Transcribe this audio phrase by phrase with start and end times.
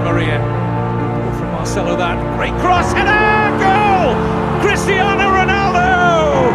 [0.00, 0.40] Di Maria.
[1.36, 2.16] From Marcelo that.
[2.40, 3.52] Great cross header!
[3.60, 4.16] Goal!
[4.64, 6.48] Cristiano Ronaldo!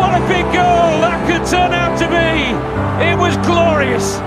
[0.00, 2.56] What a big goal that could turn out to be!
[3.04, 4.24] It was glorious.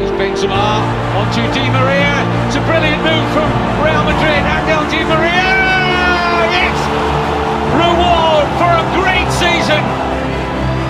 [0.00, 0.80] Here's Benzema
[1.20, 2.16] onto Di Maria.
[2.48, 3.48] It's a brilliant move from
[3.84, 4.40] Real Madrid.
[4.48, 5.52] Angel Di Maria!
[6.48, 6.80] Yes!
[7.76, 9.84] Reward for a great season.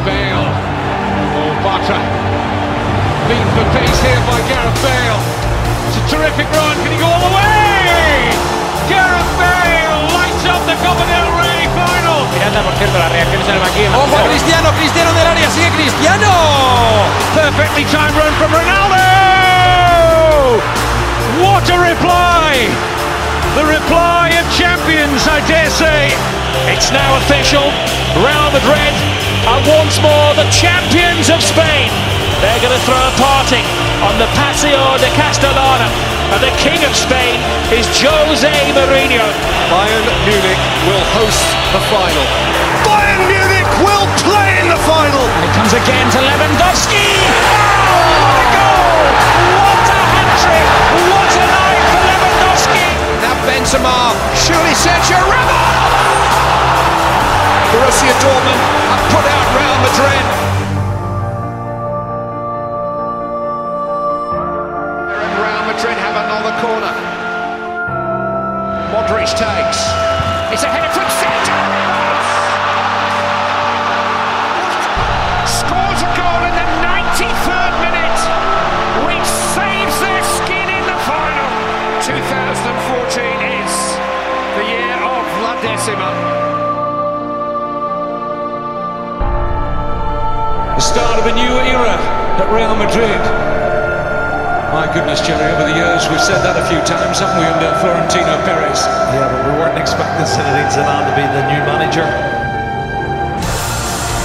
[0.07, 0.47] Bale.
[1.35, 1.99] Oh, Batra.
[3.27, 5.52] Beat for pace here by Gareth Bale.
[5.93, 6.73] It's a terrific run.
[6.81, 8.33] Can he go all the way?
[8.89, 12.25] Gareth Bale lights up the Copa del Rey final.
[12.33, 13.93] Miranda, por cierto, las reacciones en el banquillo.
[13.93, 16.33] Ojo a Cristiano, Cristiano del área, sigue Cristiano.
[17.37, 19.05] Perfectly timed run from Ronaldo.
[21.45, 22.73] What a reply!
[23.53, 26.17] The reply of champions, I dare say.
[26.73, 27.69] It's now official.
[28.17, 28.97] Real Madrid
[29.45, 31.93] are once more the champions of Spain.
[32.43, 33.63] They're going to throw a party
[34.03, 35.87] on the Paseo de Castellana.
[36.35, 37.39] And the king of Spain
[37.71, 39.31] is Jose Mourinho.
[39.71, 42.27] Bayern Munich will host the final.
[42.83, 45.23] Bayern Munich will play in the final.
[45.23, 47.07] It comes again to Lewandowski.
[47.95, 49.07] Oh, what a goal!
[49.63, 50.67] What a hat-trick!
[51.15, 52.87] What a night for Lewandowski!
[53.23, 56.35] Now Benzema, surely Sergio Ramos.
[57.71, 60.42] Borussia Dortmund have put out Real Madrid.
[66.53, 66.95] Another corner.
[68.93, 69.81] Modric takes.
[70.53, 72.29] It's a header from Ramos.
[75.49, 78.21] Scores a goal in the 93rd minute,
[79.07, 81.49] which saves their skin in the final.
[82.05, 83.73] 2014 is
[84.57, 86.13] the year of La Decima.
[90.77, 91.97] The start of a new era
[92.41, 93.52] at Real Madrid.
[94.73, 97.77] My goodness, Jerry, over the years we've said that a few times, haven't we, under
[97.85, 98.81] Florentino Perez?
[99.13, 102.09] Yeah, but we weren't expecting Zinedine Zidane to be the new manager.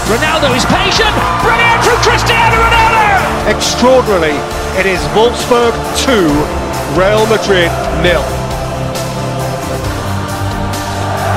[0.07, 1.11] Ronaldo is patient.
[1.43, 3.51] Brilliant from Cristiano Ronaldo.
[3.51, 4.39] Extraordinarily,
[4.79, 6.15] it is Wolfsburg 2,
[6.95, 7.67] Real Madrid
[7.99, 8.23] nil.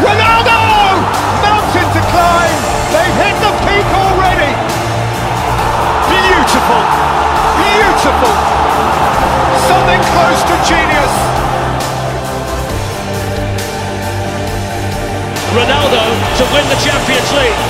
[0.06, 0.58] Ronaldo!
[1.42, 2.58] Mountain to climb!
[2.94, 4.54] They've hit the peak already!
[6.14, 6.82] Beautiful!
[7.58, 8.59] Beautiful!
[9.80, 11.14] Something close to genius!
[15.56, 16.04] Ronaldo
[16.36, 17.60] to win the Champions League.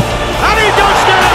[0.42, 1.30] And he does now!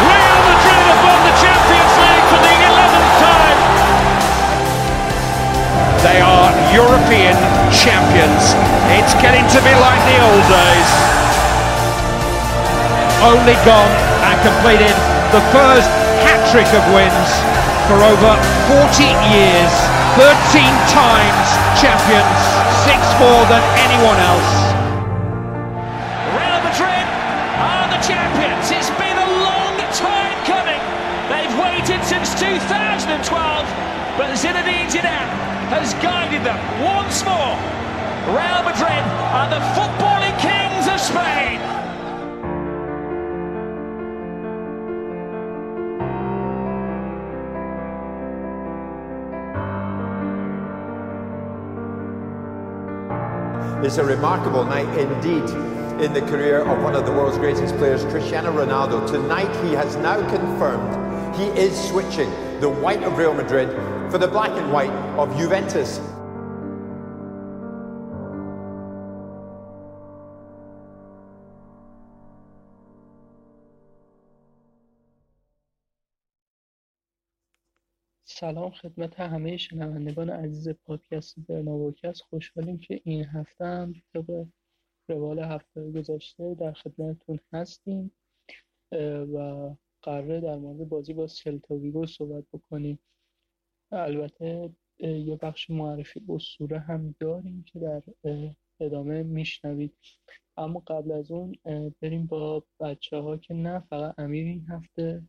[0.00, 3.60] Real Madrid have won the Champions League for the 11th time!
[6.08, 7.36] They are European
[7.68, 8.56] champions.
[8.96, 10.90] It's getting to be like the old days.
[13.20, 13.92] Only gone
[14.24, 14.96] and completed
[15.36, 15.92] the first
[16.24, 17.55] hat trick of wins
[17.86, 18.32] for over
[18.66, 19.72] 40 years.
[20.18, 20.32] 13
[20.90, 21.46] times
[21.78, 22.40] champions,
[22.88, 24.52] six more than anyone else.
[26.34, 27.06] Real Madrid
[27.60, 28.64] are the champions.
[28.72, 30.80] It's been a long time coming.
[31.30, 33.22] They've waited since 2012,
[34.18, 35.30] but Zinedine Zidane
[35.70, 37.54] has guided them once more.
[38.32, 39.04] Real Madrid
[39.36, 40.15] are the footballing
[53.82, 55.48] It's a remarkable night indeed
[56.02, 59.06] in the career of one of the world's greatest players, Cristiano Ronaldo.
[59.06, 63.70] Tonight he has now confirmed he is switching the white of Real Madrid
[64.10, 66.00] for the black and white of Juventus.
[78.40, 84.46] سلام خدمت همه شنوندگان عزیز پادکست برناوکست خوشحالیم که این هفته هم طبق
[85.08, 88.12] روال هفته گذشته در خدمتتون هستیم
[89.34, 89.70] و
[90.02, 92.98] قراره در مورد بازی با سلتاویگو صحبت بکنیم.
[93.92, 98.02] البته یه بخش معرفی اسطوره هم داریم که در
[98.80, 99.96] ادامه میشنوید.
[100.56, 101.54] اما قبل از اون
[102.00, 105.22] بریم با بچه ها که نه فقط امیر این هفته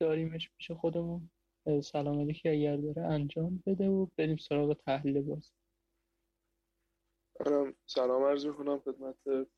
[0.00, 1.30] داریمش پیش خودمون.
[1.66, 5.40] سلام علیکی اگر داره انجام بده و بریم سراغ تحلیل
[7.46, 9.48] منم سلام عرض می‌کنم خدمت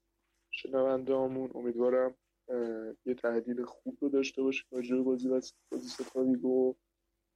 [0.51, 2.15] شنونده همون امیدوارم
[3.07, 5.41] یه تحلیل خوب رو داشته باشیم راجع به بازی و
[5.73, 6.77] بازی ستاویگو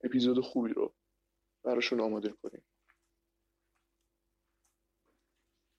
[0.05, 0.95] اپیزود خوبی رو
[1.65, 2.63] براشون آماده کنیم.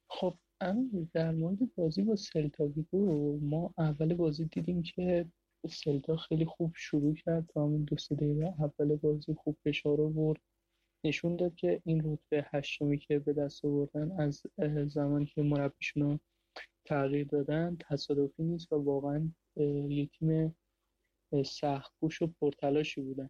[0.10, 5.26] خب امیر در مورد بازی با سلتاویگو ما اول بازی دیدیم که
[5.68, 10.42] سلتا خیلی خوب شروع کرد تا همون دو سه دقیقه اول بازی خوب فشار آورد
[11.06, 14.44] نشون داد که این رتبه هشتمی که به دست آوردن از
[14.88, 16.20] زمانی که مربیشون
[16.86, 19.32] تغییر دادن تصادفی نیست و واقعا
[19.90, 20.56] یه تیم
[21.46, 23.30] سختگوش و پرتلاشی بودن.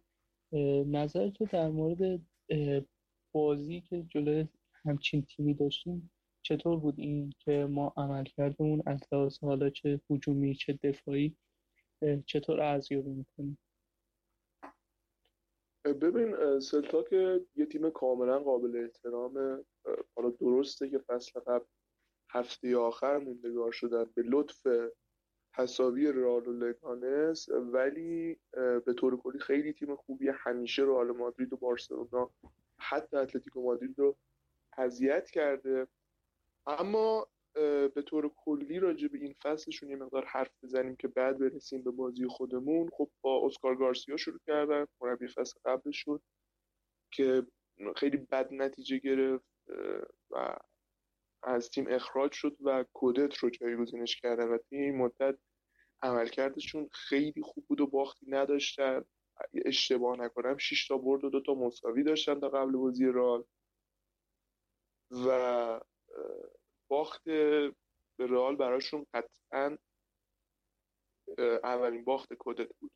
[0.86, 2.20] نظر تو در مورد
[3.32, 4.48] بازی که جلوی
[4.84, 6.10] همچین تیمی داشتیم
[6.42, 11.36] چطور بود این که ما عمل کردمون از لحاظ حالا چه هجومی چه دفاعی
[12.26, 13.58] چطور ارزیابی می‌کنیم
[15.84, 19.64] ببین سلتا که یه تیم کاملا قابل احترامه
[20.16, 21.64] حالا درسته که فصل قبل
[22.30, 24.66] هفته آخر موندگار شدن به لطف
[25.54, 28.40] تصاوی رئال و لگانس ولی
[28.86, 32.30] به طور کلی خیلی تیم خوبی همیشه رئال مادرید و بارسلونا
[32.78, 34.16] حتی اتلتیکو مادرید رو
[34.78, 35.88] اذیت کرده.
[36.66, 37.26] اما
[37.94, 41.90] به طور کلی راجع به این فصلشون یه مقدار حرف بزنیم که بعد برسیم به
[41.90, 42.90] بازی خودمون.
[42.92, 46.22] خب با اسکار گارسیا شروع کردن مربی فصل قبل شد
[47.12, 47.46] که
[47.96, 49.46] خیلی بد نتیجه گرفت
[50.30, 50.56] و
[51.42, 55.38] از تیم اخراج شد و کودت رو جایگزینش کردن و تیم این مدت
[56.02, 59.04] عملکردشون خیلی خوب بود و باختی نداشتن.
[59.64, 63.44] اشتباه نکنم 6 تا برد و دو تا مساوی داشتن تا قبل بازی رال
[65.10, 65.80] و
[66.88, 67.72] باخت به
[68.18, 69.78] رئال براشون قطعا
[71.64, 72.92] اولین باخت کودت بود.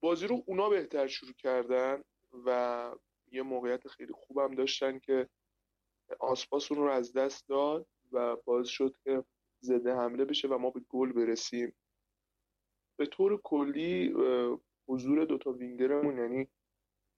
[0.00, 2.04] بازی رو اونا بهتر شروع کردن
[2.46, 2.90] و
[3.32, 5.28] یه موقعیت خیلی خوبم داشتن که
[6.20, 9.24] آسپاس اون رو از دست داد و باز شد که
[9.60, 11.76] زده حمله بشه و ما به گل برسیم.
[12.96, 14.14] به طور کلی
[14.88, 16.48] حضور دوتا وینگرمون یعنی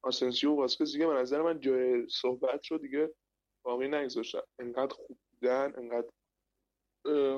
[0.02, 3.14] آسنسیو و واسکز دیگه من نظر من جای صحبت رو دیگه.
[3.64, 4.40] باقی نگذاشتن.
[4.58, 6.10] انقدر خوب بودن انقدر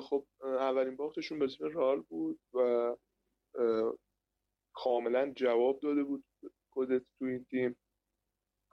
[0.01, 2.97] خب اولین باختشون به رال بود و
[4.75, 6.25] کاملا جواب داده بود
[6.71, 7.77] کدت تو این تیم.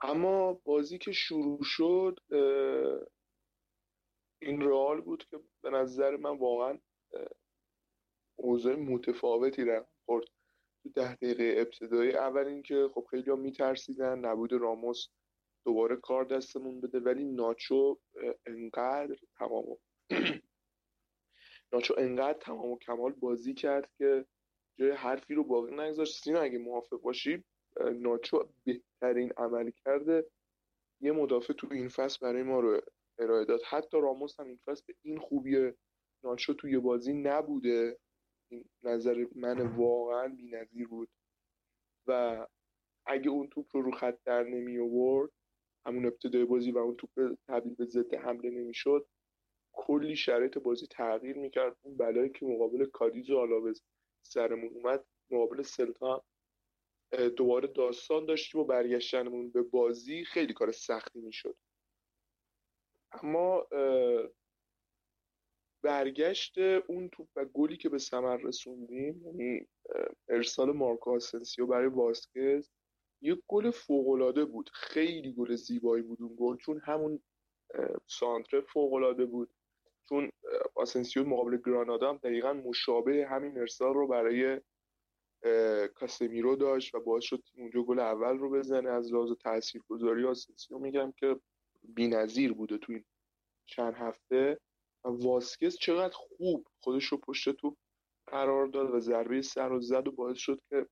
[0.00, 2.18] اما بازی که شروع شد
[4.42, 6.78] این رئال بود که به نظر من واقعا
[8.38, 10.24] اوضاع متفاوتی رقم خورد.
[10.82, 15.08] تو ده دقیقه ابتدایی اول اینکه خب خیلی ها میترسیدن نبود راموس
[15.64, 17.98] دوباره کار دستمون بده ولی ناچو
[18.46, 19.64] انقدر تمام
[21.72, 24.26] ناچو انقدر تمام و کمال بازی کرد که
[24.78, 26.24] جای حرفی رو باقی نگذاشت.
[26.24, 27.44] سینا اگه موافق باشی
[28.00, 30.26] ناچو بهترین عمل کرده
[31.00, 32.80] یه مدافع تو این فصل برای ما رو
[33.18, 33.60] ارائه داد.
[33.68, 35.72] حتی راموس هم این فصل به این خوبی
[36.24, 37.98] ناچو توی بازی نبوده.
[38.50, 41.08] این نظر من واقعا بی‌نظیر بود.
[42.06, 42.46] و
[43.06, 45.30] اگه اون توپ رو رو خط در نمی آورد
[45.86, 49.06] همون ابتدای بازی و اون توپ تبدیل به ضد حمله نمی‌شد
[49.72, 51.76] کلی شرایط بازی تغییر می‌کرد.
[51.82, 53.82] اون بلایی که مقابل کادیز و آلاوز
[54.22, 56.24] سرمون اومد مقابل سلتا
[57.36, 61.56] دوباره داستان داشتیم و برگشتنمون به بازی خیلی کار سختی می‌شد.
[63.12, 63.66] اما
[65.82, 69.68] برگشت اون توپ و گلی که به ثمر رسوندیم یعنی
[70.28, 72.70] ارسال مارکو آسنسیو برای واسکز
[73.24, 74.70] یک گل فوقالعاده بود.
[74.74, 77.20] خیلی گل زیبایی بود اون گل چون همون
[78.06, 79.50] سانتر فوقالعاده بود.
[80.08, 80.30] چون
[80.74, 84.60] آسنسیو مقابل گرانادا هم دقیقا مشابه همین ارسال رو برای
[85.94, 88.90] کاسمیرو داشت و باعث شد اونجا گل اول رو بزنه.
[88.90, 91.40] از لحاظ تاثیرگذاری آسنسیو میگم که
[91.82, 93.04] بی‌نظیر بوده تو این
[93.66, 94.60] چند هفته.
[95.04, 97.76] و واسکز چقدر خوب خودش رو پشت توپ
[98.26, 100.86] قرار داد و ضربه سر و زد و باعث شد که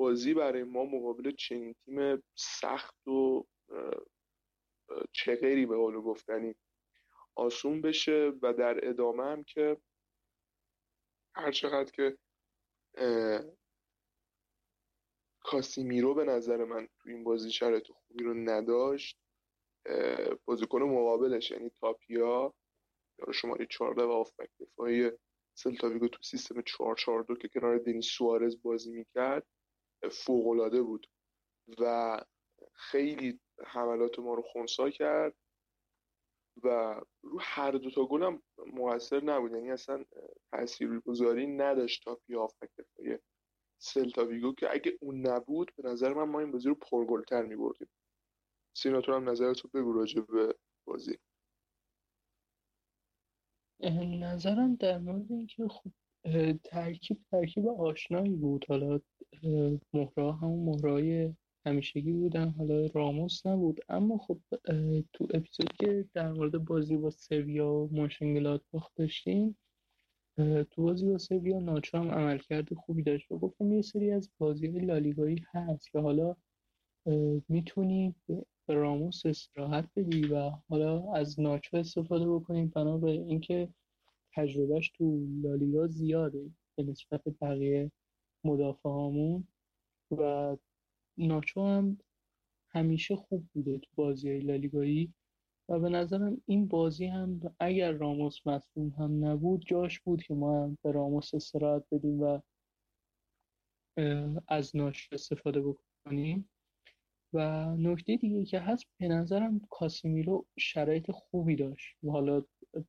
[0.00, 3.46] بازی برای ما مقابل چنین تیم سخت و
[5.12, 6.54] چغری به قول گفتنی
[7.34, 9.76] آسون بشه و در ادامه هم که
[11.34, 12.18] هر چقدر که
[15.44, 19.18] کاسیمیرو به نظر من تو این بازی شرایط خوبی رو نداشت
[20.44, 22.54] بازیکن مقابلش یعنی تاپیا
[23.18, 25.10] یا شماره 14 و آفبک دفاعی
[25.54, 29.46] سلتاویگو تو سیستم 442 که کنار دنیس سوارز بازی می‌کرد.
[30.08, 31.06] فوقالعاده بود
[31.78, 32.16] و
[32.74, 35.34] خیلی حملات ما رو خونسا کرد
[36.62, 39.52] و رو هر دو تا گل هم موثر نبود.
[39.52, 40.04] یعنی اصلا
[40.50, 43.18] تاثیرگذاری نداشت تا پیافک دفاعی
[43.82, 47.56] سلتا ویگو که اگه اون نبود به نظر من ما این بازی رو پرگلتر می
[47.56, 47.88] بردیم
[48.76, 50.54] سیناتور هم نظرتو بگو راجع به
[50.86, 51.18] بازی.
[54.20, 55.90] نظرم در مورد اینکه خب
[56.64, 58.64] ترکیب ترکیب آشنایی بود.
[58.68, 59.00] حالا
[59.92, 61.34] مهرا همون مهرای
[61.66, 62.48] همیشگی بودن.
[62.50, 63.80] حالا راموس نبود.
[63.88, 64.38] اما خب
[65.12, 69.56] تو اپیزود که در مورد بازی با سویا و ماشنگلات باخت داشتیم
[70.70, 73.32] تو بازی با سویا ناچو هم عملکرد خوبی داشت.
[73.32, 76.36] و گفتم یه سری از بازی لالیگایی هست که حالا
[77.48, 78.14] می‌تونی
[78.68, 83.68] راموس استراحت بدی و حالا از ناچو استفاده بکنیم بنا به اینکه
[84.34, 87.92] تجربهش تو لالیگا زیاده به نسبت بقیه
[88.44, 89.48] مدافعامون
[90.10, 90.56] و
[91.18, 91.98] ناچو هم
[92.70, 95.14] همیشه خوب بوده تو بازی لالیگایی
[95.68, 100.64] و به نظرم این بازی هم اگر راموس مصدوم هم نبود جاش بود که ما
[100.64, 102.40] هم به راموس استراحت بدیم و
[104.48, 106.50] از ناچو استفاده بکنیم.
[107.32, 111.96] و نکته دیگه که هست به نظرم کاسیمیرو شرایط خوبی داشت.
[112.02, 112.42] و حالا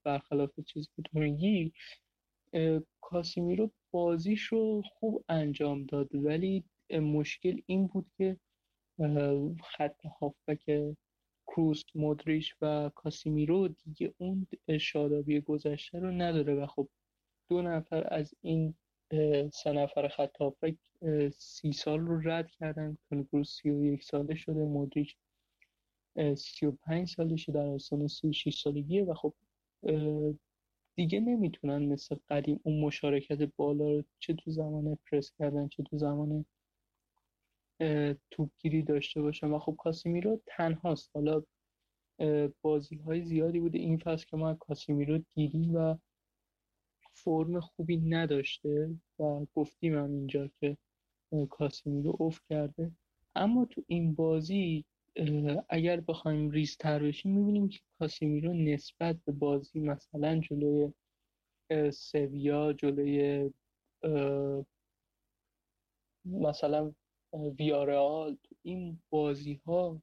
[0.03, 1.73] برخلاف چیزی که تو میگی
[3.01, 6.15] کاسیمیرو بازیش رو خوب انجام داد.
[6.15, 8.37] ولی مشکل این بود که
[9.63, 10.95] خط هافبک
[11.47, 14.47] کروس مودریش و کاسیمیرو دیگه اون
[14.79, 16.55] شادابی گذشته رو نداره.
[16.55, 16.89] و خب
[17.49, 18.75] دو نفر از این
[19.53, 20.37] سه نفر خط
[21.37, 22.97] سی سال رو رد کردن.
[23.11, 25.15] کروس سی و یک ساله شده مودریچ
[26.37, 29.33] سی و پنج سالشه در آستان سی و شیش سالگیه و خب
[30.95, 35.97] دیگه نمی‌تونن مثل قدیم اون مشارکت بالا رو چه تو زمان پرس کردن چه تو
[35.97, 36.45] زمان
[38.31, 39.47] توپگیری داشته باشن.
[39.47, 41.11] و خب کاسیمیرو تنهاست.
[41.13, 41.43] حالا
[42.61, 43.79] بازی های زیادی بوده.
[43.79, 45.95] این فصل که ما کاسیمیرو دیدیم و
[47.23, 50.77] فرم خوبی نداشته و گفتیم هم اینجا که
[51.49, 52.91] کاسیمیرو اوف کرده.
[53.35, 54.85] اما تو این بازی
[55.69, 60.93] اگر بخوایم ریزتر بشیم می‌بینیم که کاسیمیرو نسبت به بازی مثلا جلوی
[61.91, 63.49] سویا جلوی
[66.25, 66.93] مثلا
[67.59, 70.01] ویارال تو این بازی ها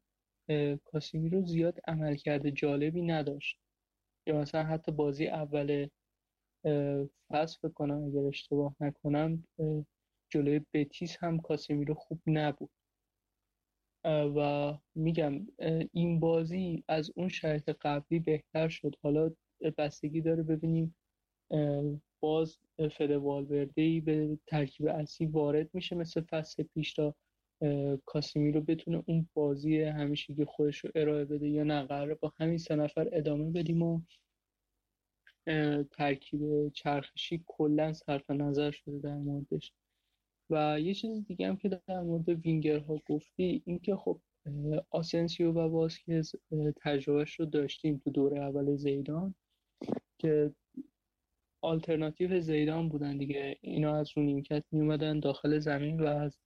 [0.85, 3.59] کاسیمیرو زیاد عملکرد جالبی نداشت.
[4.27, 5.89] یا مثلا حتی بازی اول
[7.29, 9.45] فصل بکنم اگر اشتباه نکنم
[10.31, 12.71] جلوی بتیس هم کاسیمیرو خوب نبود.
[14.05, 15.47] و میگم
[15.93, 18.95] این بازی از اون شرط قبلی بهتر شد.
[19.03, 19.31] حالا
[19.79, 20.95] بستگی داره ببینیم
[22.21, 22.59] باز
[22.97, 27.15] فده والورده به ترکیب اصلی وارد میشه مثل فصل پیش تا
[28.07, 31.83] کاسیمی رو بتونه اون بازی همیشگی خودش رو ارائه بده یا نه.
[31.83, 34.01] قراره با همین سه نفر ادامه بدیم و
[35.91, 39.73] ترکیب چرخشی کلا صرف نظر شده در موردش.
[40.51, 44.21] و یه چیز دیگه هم که در مورد وینگرها گفتی اینکه خب
[44.91, 46.33] آسنسیو و واسکز
[46.83, 49.35] تجربهش رو داشتیم تو دوره اول زیدان
[50.19, 50.53] که
[51.63, 53.59] آلترناتیو زیدان بودن دیگه.
[53.61, 56.39] اینا از رو نیمکت می اومدن داخل زمین و از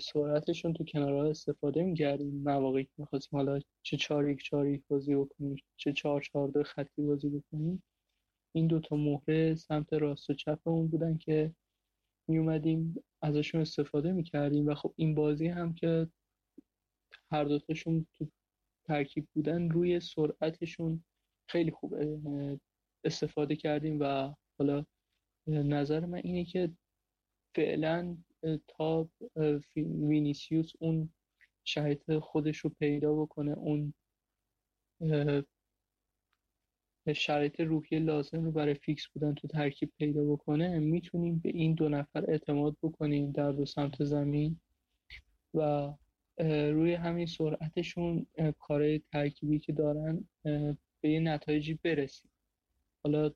[0.00, 2.42] سرعتشون تو کنارها استفاده می‌کردیم.
[2.42, 6.62] مواقعی که می‌خواستیم حالا چه چهار یک چهار یک بازی بکنیم چه چهار چهار دو
[6.62, 7.82] خطی بازی بکنیم.
[8.56, 11.54] این دوتا مهره سمت راست و چپ اون بودن که
[12.28, 16.10] می اومدیم ازشون استفاده می‌کردیم و خب این بازی هم که
[17.30, 18.28] هر دوتاشون تو
[18.84, 21.04] ترکیب بودن روی سرعتشون
[21.48, 21.94] خیلی خوب
[23.04, 24.84] استفاده کردیم و حالا
[25.46, 26.72] نظر من اینه که
[27.54, 28.16] فعلا
[28.68, 29.08] تا
[29.76, 31.14] وینیسیوس اون
[31.64, 33.94] شرایط خودش رو پیدا بکنه اون
[37.12, 41.88] شرایط روحی لازم رو برای فیکس بودن تو ترکیب پیدا بکنه می‌تونیم به این دو
[41.88, 44.60] نفر اعتماد بکنیم در دو سمت زمین
[45.54, 45.92] و
[46.38, 48.26] روی همین سرعتشون
[48.58, 50.28] کارهای ترکیبی که دارن
[51.00, 52.30] به یه نتایجی برسیم.
[53.04, 53.30] حالا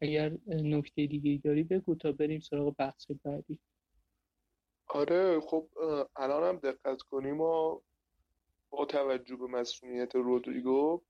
[0.00, 3.58] اگر نکته دیگه داری بگو تا بریم سراغ بحث بعدی.
[4.86, 5.68] آره خب
[6.16, 7.80] الان هم دقت کنیم و
[8.70, 11.02] با توجه به مصدومیت رودریگو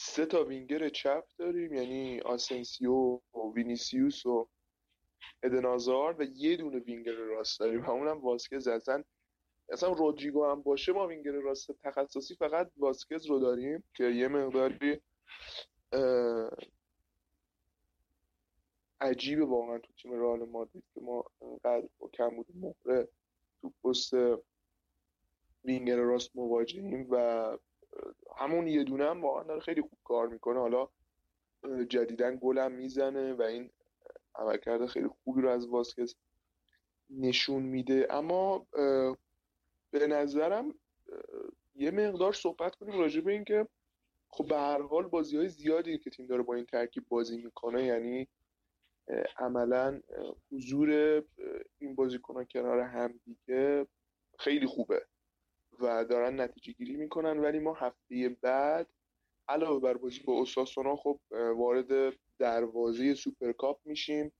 [0.00, 2.92] سه تا وینگر چپ داریم یعنی آسنسیو
[3.34, 4.48] و وینیسیوس و
[5.42, 7.84] ادن هازارد و یه دونه وینگر راست داریم.
[7.86, 9.04] و اونم واسکز اصلا
[9.68, 15.00] اصلا رودریگو هم باشه ما وینگر راست تخصصی فقط واسکز رو داریم که یه مقداری
[19.00, 23.08] عجیبه واقعا تو تیم رئال مادرید که ما انقدر با کمبود مهره
[23.60, 24.12] تو پست
[25.64, 27.58] وینگر راست مواجهیم و
[28.36, 30.60] همون یه دونه هم واقعا داره خیلی خوب کار می‌کنه.
[30.60, 30.88] حالا
[31.88, 33.70] جدیدن گلم می‌زنه و این
[34.34, 36.14] عملکرد خیلی خوبی رو از واسکز
[37.10, 38.06] نشون میده.
[38.10, 38.66] اما
[39.90, 40.74] به نظرم
[41.74, 43.68] یه مقدار صحبت کنیم راجع به اینکه
[44.30, 47.84] خب به هر حال بازی های زیادی که تیم داره با این ترکیب بازی می‌کنه
[47.84, 48.28] یعنی
[49.38, 50.00] عملا
[50.52, 50.90] حضور
[51.78, 53.86] این بازیکنان کنار هم دیگه
[54.38, 55.06] خیلی خوبه.
[55.78, 58.86] و دارن نتیجه گیری می‌کنن ولی ما هفته بعد
[59.48, 64.32] علاوه بر بازی با اوساسونا خب وارد دروازه سوپرکاپ میشیم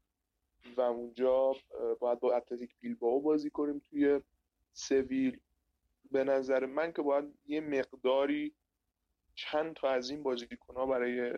[0.77, 1.53] و اونجا
[2.01, 4.21] باید با اتلتیک بیلباو بازی کنیم توی
[4.73, 5.41] سویل.
[6.11, 8.55] به نظر من که باید یه مقداری
[9.35, 10.25] چند تا از این
[10.77, 11.33] ها برای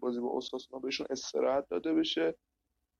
[0.00, 2.34] بازی با اوساسونا بهشون استراحت داده بشه.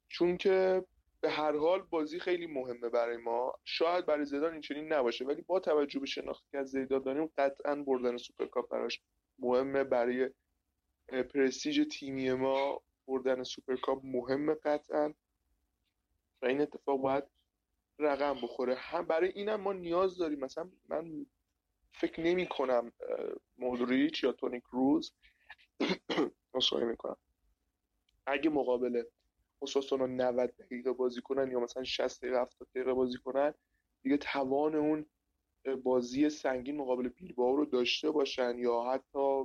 [0.08, 0.84] چون که
[1.26, 3.54] به هر حال بازی خیلی مهمه برای ما.
[3.64, 7.74] شاید برای زیدان این نباشه ولی با توجه به شناختی که از زیدان داریم قطعا
[7.74, 9.00] بردن سوپرکاپ براش
[9.38, 9.84] مهمه.
[9.84, 10.30] برای
[11.08, 15.14] پرستیژ تیمی ما بردن سوپرکاپ مهمه قطعا.
[16.42, 17.24] و این اتفاق باید
[17.98, 18.74] رقم بخوره.
[18.74, 20.40] هم برای اینم ما نیاز داریم.
[20.40, 21.26] مثلا من
[21.92, 22.92] فکر نمی کنم
[23.58, 25.14] مودریچ یا تونی کروز
[26.90, 27.16] می‌کنم.
[28.26, 29.02] اگه مقابل
[29.58, 33.54] اوساسونا 90 دقیقه بازی کنن یا مثلا 60 دقیقه 70 دقیقه بازی کنن
[34.02, 35.06] دیگه توان اون
[35.82, 39.44] بازی سنگین مقابل بیلبائو رو داشته باشن یا حتی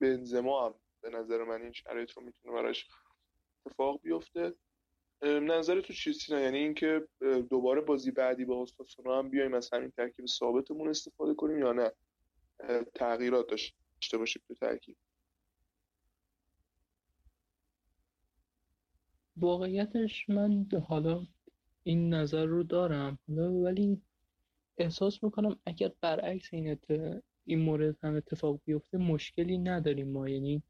[0.00, 2.88] بنزما هم به نظر من این شرایط رو می‌تونه براش
[3.66, 4.54] اتفاق بیفته.
[5.22, 7.08] نظر تو چیزی نه؟ یعنی اینکه
[7.50, 11.92] دوباره بازی بعدی با اوساسونا هم بیایم از همین ترکیب ثابتمون استفاده کنیم یا نه؟
[12.94, 14.96] تغییرات داشته باشیم تو ترکیب.
[19.36, 21.26] واقعیتش من حالا
[21.82, 23.18] این نظر رو دارم.
[23.28, 24.02] حالا ولی
[24.78, 26.78] احساس می‌کنم اگر برعکس این,
[27.44, 30.28] این مورد هم اتفاق بیفته مشکلی نداریم ما.
[30.28, 30.62] یعنی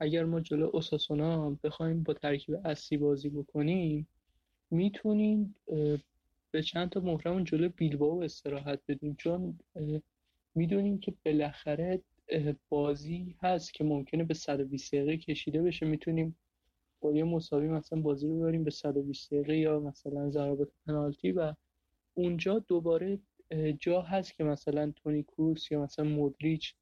[0.00, 4.08] اگر ما جلو اوساسونا بخوایم با ترکیب اصلی بازی بکنیم
[4.70, 5.54] می‌تونیم
[6.50, 9.14] به چند تا محرمون جلو بیلباو استراحت بدیم.
[9.14, 9.58] چون
[10.54, 12.02] می‌دونیم که بالاخره
[12.68, 15.86] بازی هست که ممکنه به 120 دقیقه کشیده بشه.
[15.86, 16.36] می‌تونیم
[17.00, 21.54] با یه مساوی مثلا بازی رو ببریم به 120 دقیقه یا مثلا ضربات پنالتی و
[22.14, 23.18] اونجا دوباره
[23.78, 26.74] جا هست که مثلا تونی کروس یا مثلا مودریچ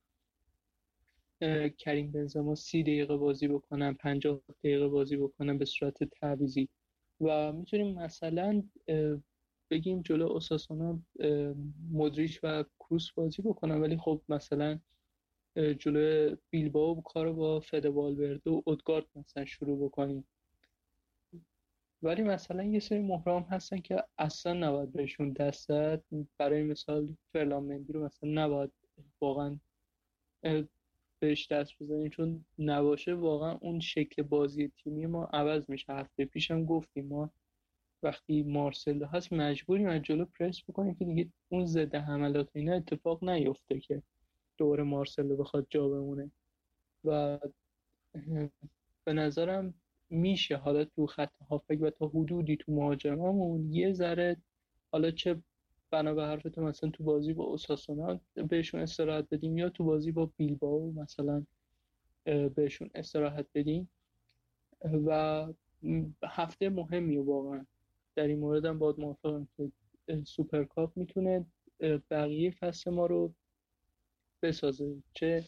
[1.78, 6.68] کریم بنزما سی دقیقه بازی بکنن 50 دقیقه بازی بکنن به صورت تعویزی
[7.20, 8.62] و می‌تونیم مثلا
[9.70, 11.00] بگیم جلو اوساسونا
[11.90, 14.78] مودریچ و کروس بازی بکنن ولی خب مثلا
[15.58, 20.28] جلو بیلباو کار با فد والورده و اودگارد مثلا شروع بکنیم.
[22.02, 26.04] ولی مثلا یه سری مهرام هستن که اصلا نباید بهشون دست داد
[26.38, 28.72] برای مثال فرلان مندی رو مثلا نباید
[29.20, 29.58] واقعا
[31.20, 32.08] بهش دست بزنیم.
[32.08, 35.92] چون نباشه واقعا اون شکل بازی تیمی ما عوض میشه.
[35.92, 37.30] هفته پیشم گفتیم ما
[38.02, 43.24] وقتی مارسلو هست مجبوریم از جلو پرس بکنیم که دیگه اون ضد حملات اینا اتفاق
[43.24, 44.02] نیفته که.
[44.58, 46.30] دور مارسلو بخواد جا بمونه.
[47.04, 47.38] و
[49.04, 49.74] به نظرم
[50.10, 50.56] میشه.
[50.56, 54.36] حالا تو خط هافک و تا حدودی تو مهاجمامون یه ذره
[54.92, 55.42] حالا چه
[55.90, 60.30] بنا به حرف مثلا تو بازی با اوساسونا بهشون استراحت بدیم یا تو بازی با
[60.36, 61.46] بیلباو مثلا
[62.54, 63.90] بهشون استراحت بدیم.
[65.06, 65.46] و
[66.24, 67.66] هفته مهمی واقعا
[68.14, 69.72] در این مورد هم باید موافقم که
[70.24, 71.46] سوپرکاپ می‌تونه
[72.10, 73.34] بقیه فصل ما رو
[74.42, 75.44] بسازه چه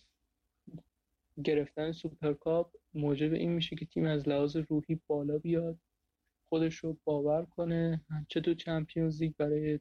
[1.44, 5.78] گرفتن سوپرکاپ موجب این میشه که تیم از لحاظ روحی بالا بیاد
[6.48, 8.00] خودش رو باور کنه.
[8.28, 9.80] چه تو چمپیونز لیگ برای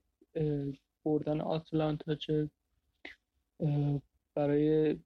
[1.05, 2.49] بردن آتلانتا چه
[4.35, 4.97] برای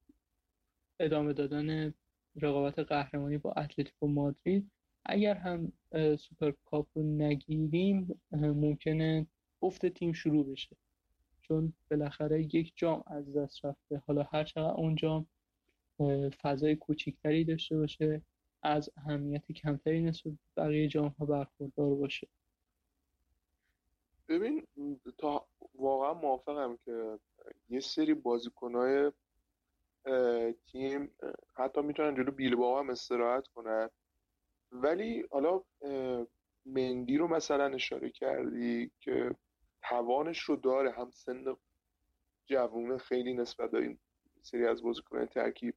[0.99, 1.93] ادامه دادن
[2.35, 4.71] رقابت قهرمانی با اتلتیکو مادرید.
[5.05, 5.71] اگر هم
[6.17, 9.27] سوپرکاپ رو نگیریم ممکنه
[9.61, 10.75] افت تیم شروع بشه.
[11.47, 14.01] چون بالاخره یک جام از دست رفته.
[14.07, 15.27] حالا هر چقدر اون جام
[16.41, 18.21] فضای کوچیکتری داشته باشه
[18.61, 22.27] از اهمیت کمتری نسبت بقیه جام ها برخوردار باشه.
[24.27, 24.67] ببین
[25.17, 27.19] تا واقعا موافقم که
[27.69, 29.11] یه سری بازیکنهای
[30.67, 31.11] تیم
[31.53, 33.89] حتی می‌تونن جلو بیلباو هم استراحت کنن.
[34.71, 35.61] ولی حالا
[36.65, 39.35] مندی رو مثلا اشاره کردی که
[39.89, 40.91] توانش رو داره.
[40.91, 41.55] هم سن
[42.45, 43.97] جوونه خیلی نسبت به این
[44.41, 45.75] سری از بازیکنان ترکیب.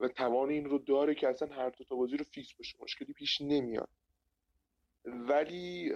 [0.00, 2.76] و توان این رو داره که اصلا هر دو تا بازی رو فیکس باشه.
[2.80, 3.88] مشکلی پیش نمیاد.
[5.04, 5.92] ولی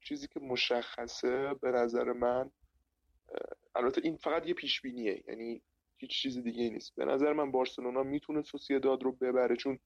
[0.00, 2.50] چیزی که مشخصه به نظر من
[3.74, 5.62] البته این فقط یه پیش بینیه یعنی
[5.96, 6.94] هیچ چیز دیگه نیست.
[6.94, 9.78] به نظر من بارسلونا می‌تونه سوسیداد رو ببره چون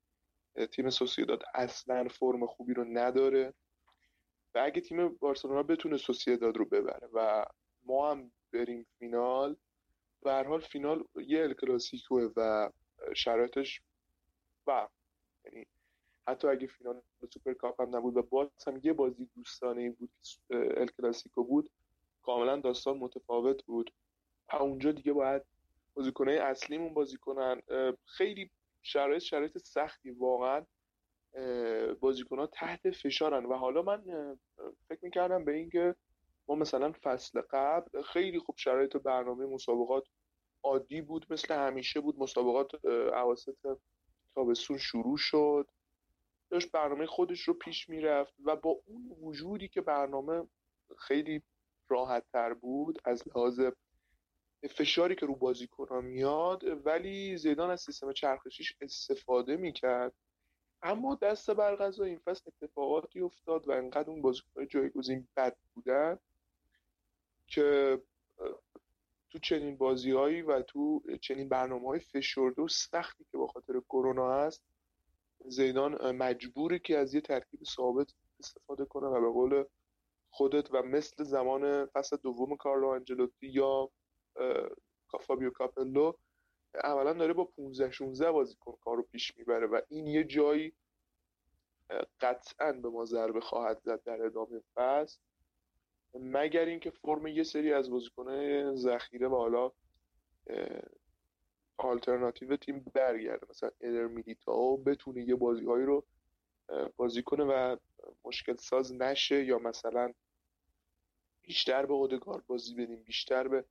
[0.73, 3.55] تیم سوسیداد اصلا فرم خوبی رو نداره.
[4.57, 7.45] و اگه تیم بارسلونا بتونه سوسیداد رو ببره و
[7.85, 9.57] ما هم بریم فینال
[10.23, 12.71] به هر حال فینال یه الکلاسیکوه و
[13.15, 13.81] شرایطش
[14.67, 14.89] و
[15.45, 15.67] یعنی
[16.29, 20.11] حتی اگه فینال سوپر کاپ هم نبود و باز هم یه بازی دوستانه بود
[20.49, 21.71] که الکلاسیکو بود
[22.23, 23.91] کاملا داستان متفاوت بود.
[24.61, 25.43] اونجا دیگه باید
[25.95, 27.63] بازیکنه اصلیمون بازی کنن.
[28.05, 28.51] خیلی
[28.83, 30.67] شرایط شرایط سختی واقعا.
[32.01, 33.47] بازیکن تحت فشارن.
[33.47, 34.03] و حالا من
[34.89, 35.95] فکر می‌کردم به اینکه
[36.49, 40.05] ما مثلا فصل قبل خیلی خوب شرایط برنامه مسابقات
[40.63, 42.19] عادی بود مثل همیشه بود.
[42.19, 43.79] مسابقات اواسط
[44.35, 45.69] تابستون شروع شد.
[46.51, 50.49] داشت برنامه خودش رو پیش می‌رفت و با اون وجودی که برنامه
[50.99, 51.43] خیلی
[51.89, 53.61] راحت تر بود از لحاظ
[54.71, 60.13] فشاری که رو بازیکن میاد ولی زیدان از سیستم چرخشیش استفاده می‌کرد.
[60.87, 66.19] اما دست بر غذا این فصل اتفاقاتی افتاد و انقدر اون بازیکن جایگزین بد بودن
[67.47, 68.01] که
[69.31, 74.33] تو چنین بازیهایی و تو چنین برنامه های فشرده و سختی که با خاطر کرونا
[74.33, 74.63] هست
[75.47, 79.65] زیدان مجبوره که از یه ترکیب ثابت استفاده کنه و به قول
[80.31, 83.91] خودت و مثل زمان فصل دوم کارلو انجلوتی یا
[85.21, 86.13] فابیو کاپلو
[86.85, 90.73] عملا داره با 15 16 بازیکن کارو پیش می‌بره و این یه جایی
[92.21, 95.19] قطعا به ما ضربه خواهد زد در ادامه فصل.
[96.15, 99.73] مگر اینکه فرم یه سری از بازیکنهای ذخیره و حالا
[101.77, 103.47] آلترناتیو تیم برگرده.
[103.51, 106.05] مثلا ادر میلیتاو بتونه یه بازیهایی رو
[106.97, 107.77] بازی کنه و
[108.25, 110.13] مشکل ساز نشه یا مثلا
[111.43, 113.65] بیشتر به اودگارد بازی بدیم بیشتر به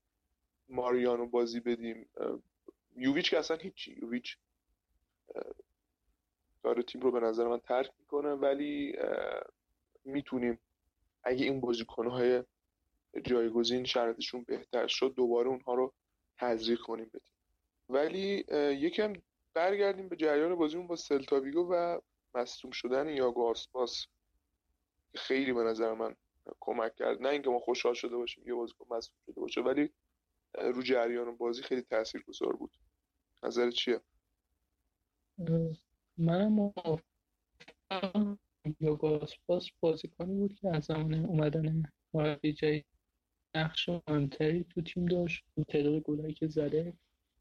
[0.70, 2.10] ماریانو بازی بدیم.
[2.96, 4.00] یوویچ که اصلا هیچی.
[4.02, 4.38] یوویچ
[6.64, 8.96] کار تیم رو به نظر من ترک می‌کنه ولی
[10.04, 10.60] می‌تونیم
[11.24, 12.44] اگه این بازیکنهای
[13.24, 15.94] جایگزین شرطشون بهتر شد دوباره اونها رو
[16.38, 17.34] تزریق کنیم بدیم
[17.90, 18.46] ولی
[18.80, 19.14] یکم
[19.54, 22.00] برگردیم به جریان بازیمون با سلتاویگو و
[22.36, 24.06] مصوم شدن یاگو آسپاس
[25.16, 26.16] خیلی به نظر من
[26.60, 27.22] کمک کرد.
[27.22, 29.90] نه اینکه ما خوشحال شده باشیم یه بازیکن مصوم شده باشه ولی
[30.54, 32.72] رو جریان بازی خیلی تاثیرگذار بود.
[33.46, 34.02] نظر چیه؟
[36.18, 36.74] منم
[38.80, 42.84] یاگو آسپاس بازیکنی بود که از زمان اومدن مربی جدید
[43.56, 45.46] نقش مهمتری تو تیم داشت.
[45.68, 46.94] تعداد گلایی که زده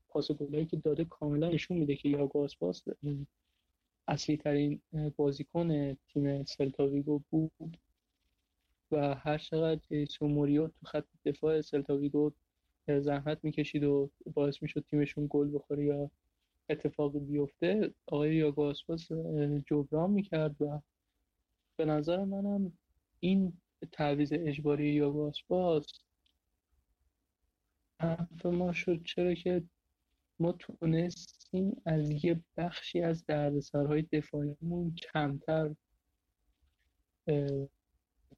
[0.08, 2.82] پاس گلایی که داده کاملا نشون میده که آسپاس
[4.08, 4.82] اصلی ترین
[5.16, 7.76] بازیکن تیم سلتاویگو بود
[8.90, 12.32] و هر چقدر موریو تو خط دفاع سلتاویگو
[12.88, 16.10] زحمت می‌کشید و باعث می‌شد تیمشون گل بخوره یا
[16.68, 19.08] اتفاقی بیفته آقای یاگو آسپاس
[19.66, 20.80] جبران می‌کرد و
[21.76, 22.72] به نظر منم
[23.20, 23.52] این
[23.92, 25.86] تعویض اجباری یاگو آسپاس
[28.44, 29.02] ما شد.
[29.04, 29.62] چرا که
[30.38, 35.74] ما تونستیم از یه بخشی از دردسرهای دفاعیمون کمتر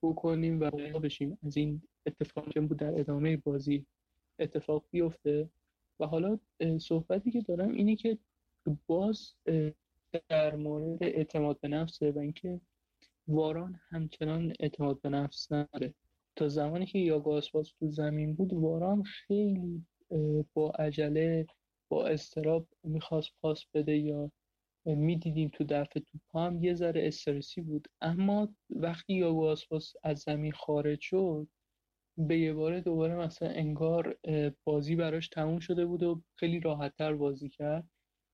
[0.03, 1.39] بکنیم و بشیم.
[1.43, 3.87] از این اتفاق که بود در ادامه بازی.
[4.38, 5.51] اتفاق بیفته.
[6.01, 6.38] و حالا
[6.81, 8.18] صحبتی که دارم اینه که
[8.87, 9.35] باز
[10.29, 12.61] در مورد اعتماد به نفسه و اینکه
[13.29, 15.94] واران همچنان اعتماد به نفس نداره.
[16.37, 19.87] تا زمانی که یاگو آسپاس تو زمین بود واران خیلی
[20.55, 21.46] با عجله
[21.88, 24.31] با استراب می‌خواست پاس بده یا
[24.85, 27.88] می‌دیدیم تو دفع توپ هم یه ذره استرسی بود.
[28.01, 31.49] اما وقتی یاگو آسپاس از زمین خارج شد
[32.19, 34.19] به یه باره دوباره مثلا انگار
[34.65, 37.85] بازی براش تموم شده بود و خیلی راحتتر بازی کرد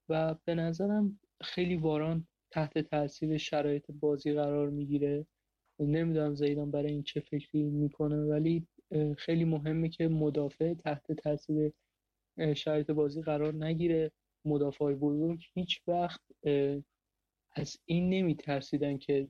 [0.08, 5.26] و به نظرم خیلی واران تحت تاثیر شرایط بازی قرار می‌گیره.
[5.80, 8.66] نمی‌دونم زیدان برای این چه فکری می‌کنه ولی
[9.18, 11.72] خیلی مهمه که مدافع تحت تاثیر
[12.56, 14.12] شرایط بازی قرار نگیره.
[14.44, 16.20] مدافع بزرگ هیچ وقت
[17.56, 19.28] از این نمیترسیدن که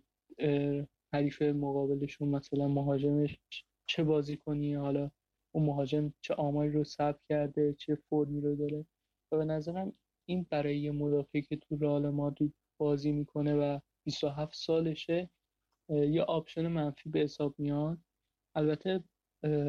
[1.13, 3.39] حریف مقابلشون مثلا مهاجمش
[3.93, 5.11] چه بازی کنی حالا
[5.55, 8.87] اون مهاجم چه آماری رو ثبت کرده چه فرمی رو داره.
[9.33, 9.93] و به نظرم
[10.29, 15.31] این برای یه مدافع که تو رئال مادرید بازی می‌کنه و 27 سالشه
[15.89, 17.99] یه آپشن منفی به حساب میاد.
[18.57, 19.05] البته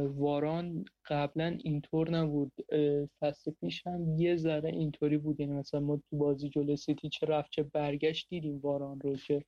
[0.03, 2.51] واران قبلا اینطور نبود.
[3.19, 5.39] فصل پیش هم یه ذره اینطوری بود.
[5.39, 9.45] یعنی مثلا ما تو بازی جلو سیتی چه رفت چه برگشت دیدیم واران رو که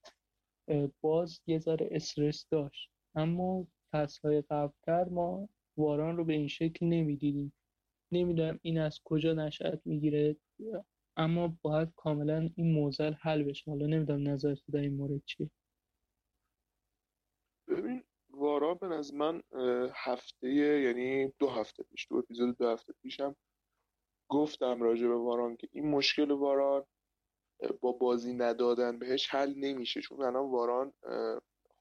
[1.02, 2.90] باز یه ذره استرس داشت.
[3.16, 7.54] اما فصلهای قبلتر ما واران رو به این شکل نمی‌دیدیم.
[8.12, 10.36] نمی‌دونم این از کجا نشأت می‌گیره
[11.18, 13.72] اما باید کاملا این موزل حل بشه.
[13.72, 15.50] حالا نمی‌دونم نظر در این مورد چیه.
[17.68, 19.42] ببین وارا از من
[19.94, 23.36] هفته یعنی دو هفته پیش دو اپیزود دو هفته پیشم
[24.30, 26.86] گفتم راجع به واران که این مشکل واران
[27.82, 30.02] با بازی ندادن بهش حل نمیشه.
[30.02, 30.94] چون الان واران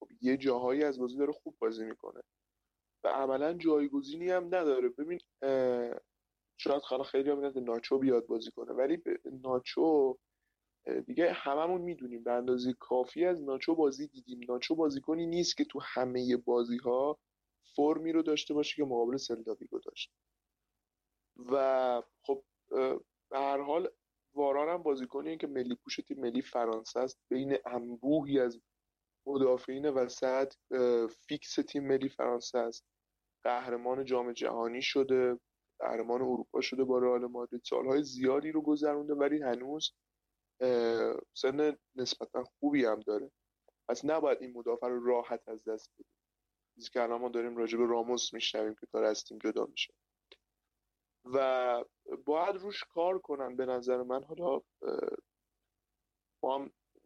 [0.04, 2.20] خب یه جاهایی از بازی داره خوب بازی می‌کنه.
[3.04, 4.88] و عملا جایگزینی هم نداره.
[4.88, 5.18] ببین
[6.56, 8.72] شاید حالا خیلی هم ناچو بیاد بازی کنه.
[8.72, 9.02] ولی
[9.42, 10.18] ناچو
[11.06, 14.40] دیگه هممون می‌دونیم به اندازه کافی از ناچو بازی دیدیم.
[14.48, 17.18] ناچو بازیکنی نیست که تو همه بازی ها
[17.76, 20.12] فرمی رو داشته باشه که مقابل سلتاویگو داشت.
[21.36, 22.44] و خب
[23.30, 23.90] به هر حال
[24.34, 27.20] واران هم بازیکنی که ملی پوش تیم ملی فرانسه است.
[27.28, 28.60] بین انبوهی از
[29.26, 30.54] مدافعین وسط
[31.28, 32.84] فیکس تیم ملی فرانسه است.
[33.44, 35.38] قهرمان جام جهانی شده
[35.78, 37.62] قهرمان اروپا شده با رئال مادرید.
[37.64, 39.92] سالهای زیادی رو گذرونده ولی هنوز
[41.34, 43.30] سن نسبتا خوبی هم داره.
[43.88, 46.12] پس نباید این مدافع رو راحت از دست بدیم.
[46.74, 49.94] چیزی که الان ما داریم راجع به راموس میشنویم که داره از تیم جدا میشه.
[51.24, 51.84] و
[52.24, 54.24] باید روش کار کنن به نظر من.
[54.24, 54.60] حالا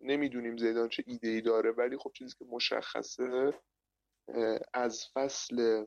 [0.08, 3.54] نمی‌دونیم زیدان چه ایده ای داره ولی خب چیزی که مشخصه
[4.74, 5.84] از فصل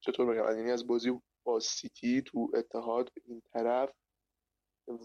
[0.00, 3.92] چطور بگم یعنی از بازی با سیتی تو اتحاد این طرف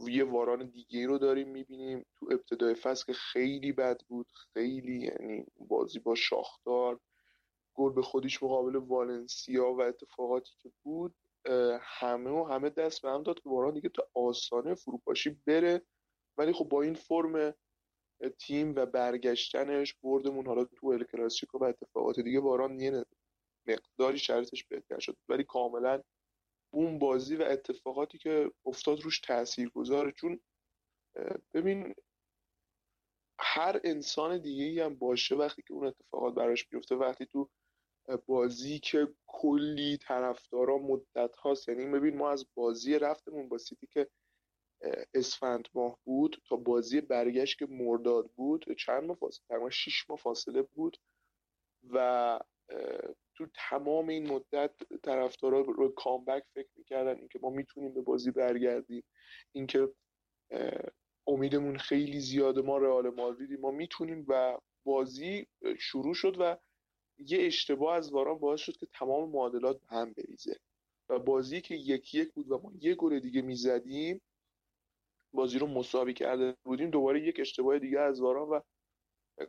[0.07, 5.45] یه واران دیگه رو داریم می‌بینیم تو ابتدای فصل که خیلی بد بود خیلی یعنی
[5.57, 6.99] بازی با شاختار
[7.75, 11.15] گل به خودیش مقابل والنسیا و اتفاقاتی که بود
[11.81, 15.81] همه و همه دست به هم داد که واران دیگه تا آسانه فروپاشی بره.
[16.41, 17.53] ولی خب با این فرم
[18.39, 23.05] تیم و برگشتنش بردمون حالا تو ال کلاسیکو و اتفاقات دیگه واران یه
[23.67, 25.17] مقداری شرطش بهتر شد.
[25.29, 26.03] ولی کاملا
[26.73, 30.39] اون بازی و اتفاقاتی که افتاد روش تأثیر گذاره چون
[31.53, 31.95] ببین
[33.39, 36.95] هر انسان دیگه ای هم باشه وقتی که اون اتفاقات براش بیفته.
[36.95, 37.49] وقتی تو
[38.25, 44.09] بازی که کلی طرفدارا مدت هاست یعنی ببین ما از بازی رفتمون با سیتی که
[45.13, 50.19] اسفند ماه بود تا بازی برگشت که مرداد بود چند ماه فاصله؟ تقریبا 6 ماه
[50.19, 50.97] فاصله بود
[51.89, 52.39] و
[53.35, 54.71] تو تمام این مدت
[55.03, 59.03] طرفدارا رو کامبک فکر می‌کردن اینکه ما می‌تونیم به بازی برگردیم.
[59.51, 59.89] اینکه
[61.27, 63.57] امیدمون خیلی زیاده ما رئال مادریدی.
[63.57, 65.47] ما می‌تونیم و بازی
[65.79, 66.57] شروع شد و
[67.17, 70.59] یه اشتباه از واران باعث شد که تمام معادلات به هم بریزه.
[71.09, 74.21] و بازی که یکی یک بود و ما یه گل دیگه می‌زدیم
[75.33, 78.59] بازی رو مساوی کرده بودیم دوباره یک اشتباه دیگه از واران و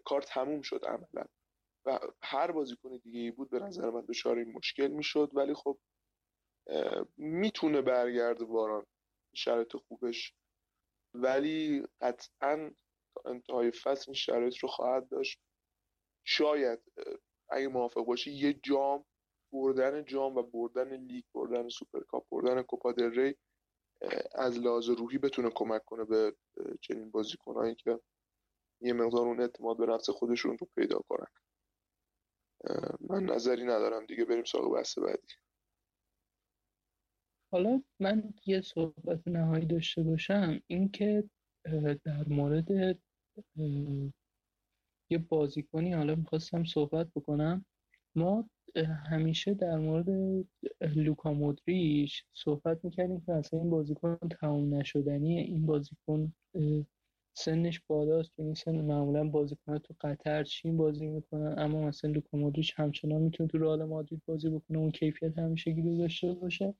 [0.05, 1.27] کار تموم شد عملا.
[1.87, 5.31] و هر بازیکن دیگه ای بود به نظر من دچار این مشکل می‌شد.
[5.35, 5.79] ولی خب
[7.17, 8.87] می‌تونه برگرده واران.
[9.35, 10.35] شرایط خوبش.
[11.15, 12.71] ولی قطعا
[13.15, 15.41] تا انتهای فصل این شرایط رو خواهد داشت.
[16.27, 16.81] شاید
[17.49, 19.05] اگه موافق باشی یه جام
[19.53, 23.37] بردن جام و بردن لیگ بردن سوپرکاپ بردن کوپا دل ری
[24.35, 26.37] از لحاظ روحی بتونه کمک کنه به
[26.81, 28.01] چنین بازیکنایی که
[28.81, 31.27] یه مقدار اون اعتماد به نفس خودشون رو پیدا کنن.
[33.01, 34.07] من نظری ندارم.
[34.07, 35.35] دیگه بریم سراغ بحث بعدی.
[37.53, 40.61] حالا من یه صحبت نهایی داشته باشم.
[40.67, 41.31] اینکه
[42.05, 42.99] در مورد
[45.11, 47.65] یه بازیکنی حالا می‌خواستم صحبت بکنم.
[48.17, 48.51] ما
[49.11, 50.09] همیشه در مورد
[50.95, 56.33] لوکا مودریچ صحبت می‌کردیم که اصلا این بازیکن تموم نشدنیه این بازیکن
[57.37, 62.75] سنش بالاست این سن معمولا بازیکن تو قطر چین بازی می‌کنن اما مثلا لوکا مودریچ
[62.77, 66.75] همچنان می‌تونه تو رئال مادرید بازی بکنه اون کیفیت همیشه گیرو داشته باشه.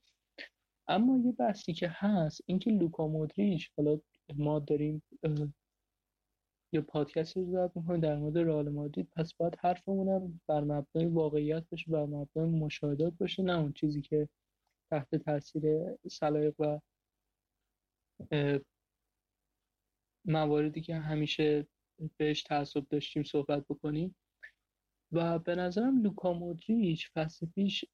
[0.89, 3.99] اما یه بحثی که هست اینکه لوکا مودریچ حالا
[4.37, 5.03] ما داریم
[6.73, 9.09] یه پادکست رو ضبط می‌کنیم در مورد رئال مادرید.
[9.17, 14.01] پس باید حرفمون هم بر مبنای واقعیت باشه بر مبنای مشاهدات باشه نه اون چیزی
[14.01, 14.29] که
[14.91, 16.81] تحت تاثیر سلایق و
[20.25, 21.67] مواردی که همیشه
[22.17, 24.15] بهش تعصب داشتیم صحبت بکنیم.
[25.13, 27.85] و به نظرم لوکا مودریچ فصل پیش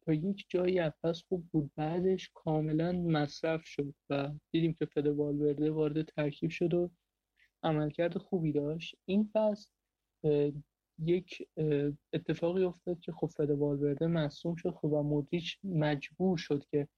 [0.00, 1.70] تا یک جایی از خوب بود.
[1.76, 6.90] بعدش کاملا مصرف شد و دیدیم که فد والورده وارد ترکیب شد و
[7.64, 8.96] عملکرد خوبی داشت.
[9.04, 9.70] این فصل
[10.98, 11.48] یک
[12.12, 16.88] اتفاقی افتاد که خب فد والورده مصوم شد خب و مودریچ مجبور شد که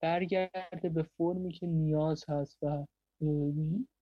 [0.00, 2.86] برگرده به فرمی که نیاز هست و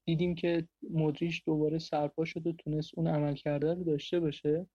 [0.05, 4.67] دیدیم که مودریچ دوباره سرپا شد و تونست اون عمل کرده رو داشته باشه.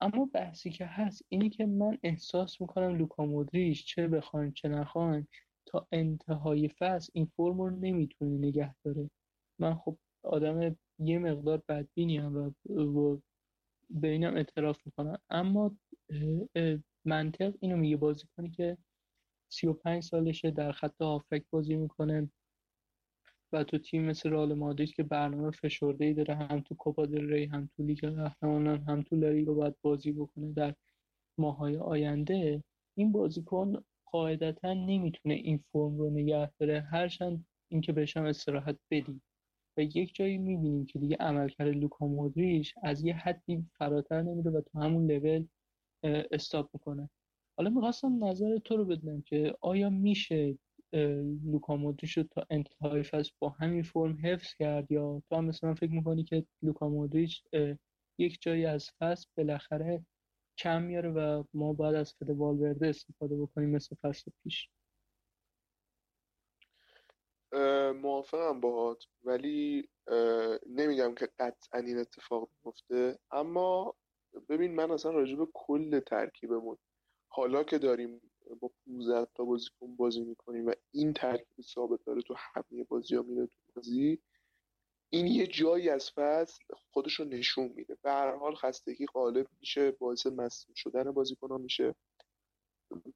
[0.00, 5.28] اما بحثی که هست اینی که من احساس می‌کنم لوکا مودریچ چه بخوایم چه نخوایم
[5.66, 9.10] تا انتهای فصل این فرم رو نمی‌تونه نگه داره.
[9.58, 13.18] من خب آدم یه مقدار بدبینی هم و,
[13.90, 15.18] به اینم اعتراف می‌کنم.
[15.30, 15.76] اما
[17.04, 18.78] منطق اینو میگه بازی کنی که
[19.52, 22.30] 35 سالشه در خط هافک بازی می‌کنه
[23.52, 27.30] و تو تیم مثل رال مادرید که برنامه فشرده ای داره هم تو کوپا دل
[27.30, 30.74] ری هم تو لیگ قهرمانان هم تو لالیگا باید بازی بکنه در
[31.38, 32.64] ماهای آینده
[32.98, 36.80] این بازیکن قاعدتا نمی‌تونه این فرم رو نگه داره.
[36.80, 39.20] هرچند اینکه بهش هم استراحت بدی.
[39.76, 44.60] و یک جایی می‌بینیم که دیگه عملکرد لوکا مودریچ از یه حدی فراتر نمیره و
[44.60, 45.46] تو همون لول
[46.04, 47.10] استاپ می‌کنه.
[47.58, 50.58] حالا می‌خواستم نظر تو رو بدونم که آیا میشه
[51.44, 55.74] لوکا مودریچ رو تا انتهای فصل با همین فرم حفظ کرد یا تو هم مثلا
[55.74, 57.42] فکر می‌کنی که لوکا مودریچ
[58.18, 60.04] یک جایی از فصل بالاخره
[60.58, 64.68] کم میاره و ما باید از فد والورده استفاده بکنیم مثل فصل پیش؟
[68.02, 69.88] موافقم باهات ولی
[70.66, 73.94] نمیگم که قطعا این اتفاق میفته اما
[74.48, 76.78] ببین من اصلا راجع به کل ترکیبمون
[77.28, 78.20] حالا که داریم
[78.60, 83.22] با 15 تا بازیکن بازی می‌کنیم و این ترکیب ثابت داره تو همه بازی ها
[83.22, 84.18] میره تو بازی
[85.10, 87.98] این یه جایی از فصل خودش رو نشون میده.
[88.02, 91.94] به هر حال خستگی غالب میشه باعث مصدوم شدن بازیکن ها میشه.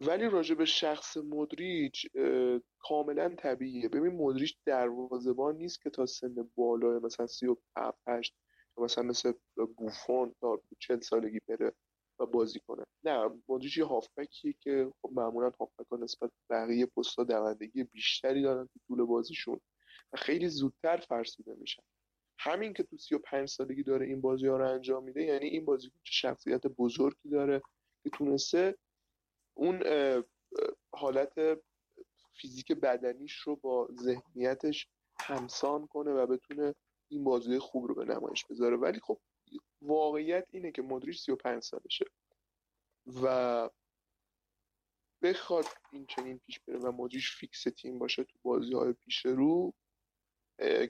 [0.00, 2.06] ولی راجع به شخص مدریج
[2.78, 3.88] کاملا طبیعیه.
[3.88, 7.98] ببین مدریج دروازه‌بان نیست که تا سن بالای مثلا 37
[8.78, 9.32] مثلا مثل
[9.76, 11.72] بوفون تا 40 سالگی بره
[12.20, 12.84] و بازی کنه.
[13.04, 18.66] نه مودریچ یه هافبکیه که خب معمولا هافبک ها نسبت بقیه پستا دوندگی بیشتری دارن
[18.66, 19.60] تو طول بازیشون
[20.12, 21.82] و خیلی زودتر فرسوده میشن.
[22.38, 25.88] همین که تو 35 سالگی داره این بازی ها رو انجام میده یعنی این بازی
[25.88, 27.62] چه شخصیت بزرگی داره
[28.02, 28.76] که تونسته
[29.58, 29.82] اون
[30.92, 31.60] حالت
[32.40, 34.88] فیزیک بدنیش رو با ذهنیتش
[35.20, 36.74] همسان کنه و بتونه
[37.10, 38.76] این بازی خوب رو به نمایش بذاره.
[38.76, 39.20] ولی خب
[39.82, 42.04] واقعیت اینه که مدریش 35 سالشه
[43.22, 43.70] و
[45.22, 49.74] بخواد این چنین پیش بره و مدریش فیکس تیم باشه تو بازی های پیش رو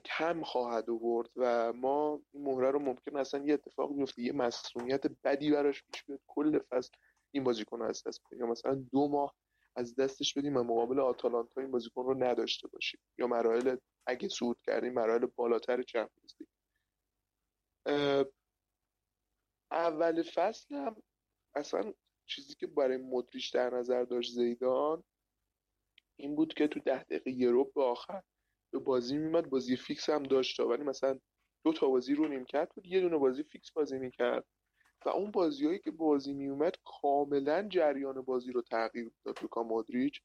[0.05, 5.07] کم خواهد آورد و ما این مهره رو ممکن اصلا یه اتفاق بیفته یه مسئولیت
[5.23, 6.19] بدی براش پیش بیاد.
[6.27, 6.91] کل فصل
[7.31, 8.39] این بازیکن از دست بدیم.
[8.39, 9.35] یا مثلا دو ماه
[9.75, 12.99] از دستش بدیم و مقابل آتالانتا این بازیکن رو نداشته باشیم.
[13.17, 16.49] یا مراحل اگه صعود کردیم مراحل بالاتر چمپیونز لیگ.
[19.71, 20.95] اول فصل هم
[21.55, 21.93] اصلا
[22.25, 25.03] چیزی که برای مودریچ در نظر داشت زیدان
[26.17, 28.23] این بود که تو ده دقیقه یه به آخر
[28.73, 31.19] به بازی میومد بازی فیکس هم داشت ولی مثلا
[31.65, 32.85] دو تا بازی رو نیمکت بود.
[32.85, 34.45] یه دونه بازی فیکس بازی می‌کرد.
[35.05, 40.21] و اون بازیهایی که بازی میومد کاملا جریان بازی رو تغییر داد لوکا مودریچ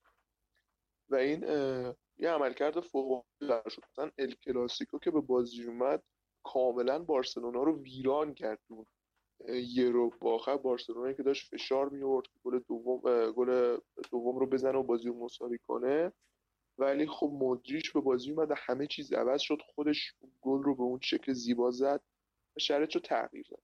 [1.08, 1.42] و این
[2.16, 3.82] یه عملکرد فوق العاده شد.
[3.92, 6.02] مثلا ال کلاسیکو که به بازی اومد
[6.42, 8.60] کاملا بارسلونا رو ویران کرد
[9.48, 13.78] یه رو با آخر بارسلونا که داشت فشار می آورد گل دوم گل
[14.10, 16.12] دوم رو بزنه و بازی رو مساوی کنه.
[16.78, 19.58] ولی خب مودریچ به بازی اومد همه چیز عوض شد.
[19.74, 22.00] خودش گل رو به اون شکل زیبا زد
[22.56, 23.62] و شرط رو تغییر داد.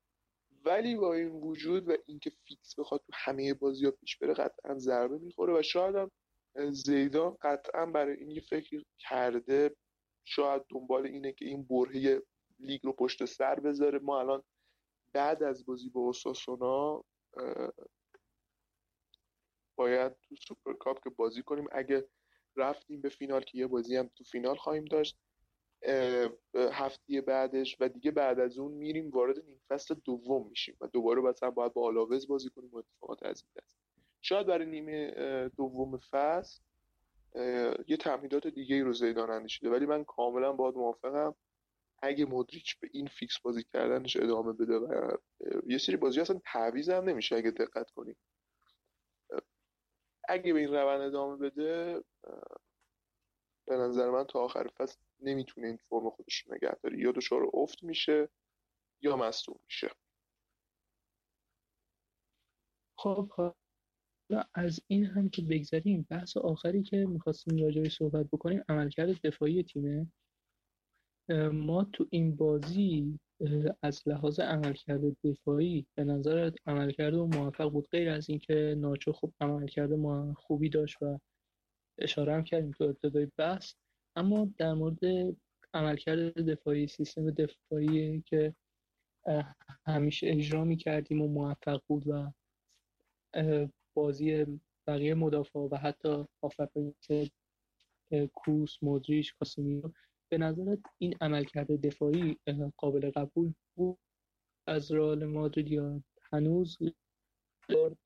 [0.64, 4.78] ولی با این وجود و اینکه فیکس بخواد تو همه بازی ها پیش بره قطعا
[4.78, 6.10] ضربه می‌خوره و شاید هم
[6.70, 9.76] زیدان قطعا برای این یه فکر کرده
[10.24, 12.22] شاید دنبال اینه که این برهه
[12.58, 13.98] لیگ رو پشت سر بذاره.
[13.98, 14.42] ما الان
[15.12, 17.04] بعد از بازی با اوساسونا
[19.76, 21.66] باید تو سوپر کاپ که بازی کنیم.
[21.72, 22.08] اگه
[22.56, 25.18] رفتیم به فینال که یه بازی هم تو فینال خواهیم داشت
[26.72, 31.22] هفته بعدش و دیگه بعد از اون میریم وارد نیم فصل دوم میشیم و دوباره
[31.22, 33.76] مثلا باید با آلاوز بازی کنیم و اتفاقات از این دست.
[34.20, 36.62] شاید برای نیمه دوم فصل
[37.88, 41.34] یه تمهیدات دیگه رو زیدان اندیشیده ولی من کاملا باید موافقم.
[42.02, 45.16] اگه مدریچ به این فیکس بازی کردنش ادامه بده و
[45.66, 48.16] یه سری بازی اصلا تعویض هم نمیشه اگه دقت کنیم
[50.28, 52.04] اگه به این روند ادامه بده
[53.66, 56.98] به نظر من تا آخر فصل نمی‌تونه این فرم خودش رو نگه داره.
[56.98, 58.28] یا دچار افت میشه
[59.02, 59.90] یا مصدوم میشه.
[62.98, 63.54] خب
[64.54, 70.06] از این هم که بگذاریم بحث آخری که می‌خواستیم راجعش صحبت بکنیم عملکرد دفاعی تیمه
[71.52, 73.18] ما تو این بازی
[73.82, 79.34] از لحاظ عملکرد دفاعی به نظر عملکرد و موفق بود؟ غیر از اینکه ناچو خوب
[79.40, 81.20] عملکرد ما خوبی داشت و
[81.98, 83.74] اشاره هم کردیم تو ابتدای بحث.
[84.16, 84.98] اما در مورد
[85.74, 88.54] عملکرد دفاعی سیستم دفاعی که
[89.86, 92.32] همیشه اجرا می کردیم و موفق بود و
[93.94, 94.46] بازی
[94.86, 96.94] بقیه مدافع و حتی آفرین
[98.34, 99.92] کوس مودریچ کاسمیرو
[100.28, 102.38] به نظرت این عملکرد دفاعی
[102.76, 103.98] قابل قبول بود؟
[104.66, 106.02] از رئال مادرید یا
[106.32, 106.78] هنوز؟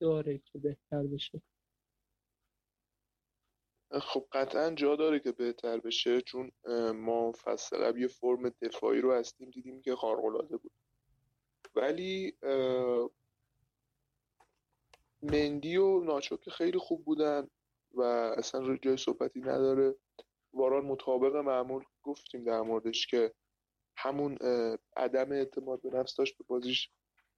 [0.00, 1.42] داره که بهتر بشه.
[4.00, 6.50] خب قطعا جا داره که بهتر بشه چون
[6.94, 10.72] ما فصل قبل یه فرم دفاعی رو از تیم دیدیم که خارق‌العاده بود.
[11.74, 12.36] ولی
[15.22, 17.48] مندی و ناچو که خیلی خوب بودن
[17.94, 18.02] و
[18.36, 19.94] اصلا جای صحبتی نداره.
[20.52, 23.34] واران مطابق معمول گفتیم در موردش که
[23.96, 24.38] همون
[24.96, 26.90] عدم اعتماد به نفس داشت به بازیش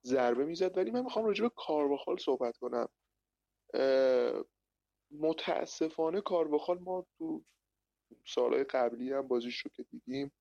[0.05, 0.79] ضربه می‌زد.
[0.79, 2.89] ولی من می‌خوام راجع به کارواخال صحبت کنم.
[5.11, 7.45] متاسفانه کارواخال ما تو
[8.27, 10.33] سالهای قبلی هم بازیش رو که دیدیم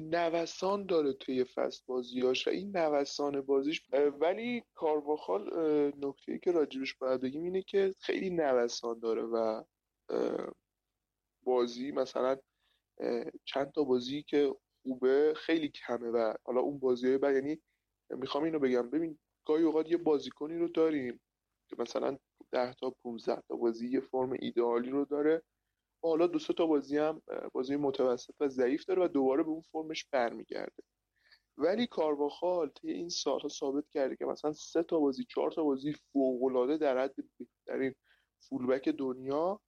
[0.00, 3.82] نوسان داره توی فست بازیاش و این نوسان بازیش
[4.20, 5.50] ولی کارواخال
[5.96, 9.64] نکته که راجبش باید بگیم اینه که خیلی نوسان داره و
[11.44, 12.36] بازی مثلا
[13.44, 17.60] چند تا بازی که خوبه خیلی کمه و حالا اون بازی های یعنی
[18.10, 18.90] می‌خوام اینو بگم.
[18.90, 21.20] ببین گاهی اوقات یه بازیکنی رو داریم
[21.68, 22.18] که مثلا
[22.52, 23.56] 10 تا 15 تا.
[23.56, 25.42] بازی یه فرم ایدئالی رو داره.
[26.02, 27.22] حالا دو تا بازی هم
[27.52, 30.82] بازی متوسط و ضعیف داره و دوباره به اون فرمش برمیگرده.
[31.58, 35.92] ولی کارواخال طی این سالها ثابت کرده که مثلا سه تا بازی چهار تا بازی
[35.92, 37.94] فوق در حد بهترین
[38.48, 39.60] فولبک دنیا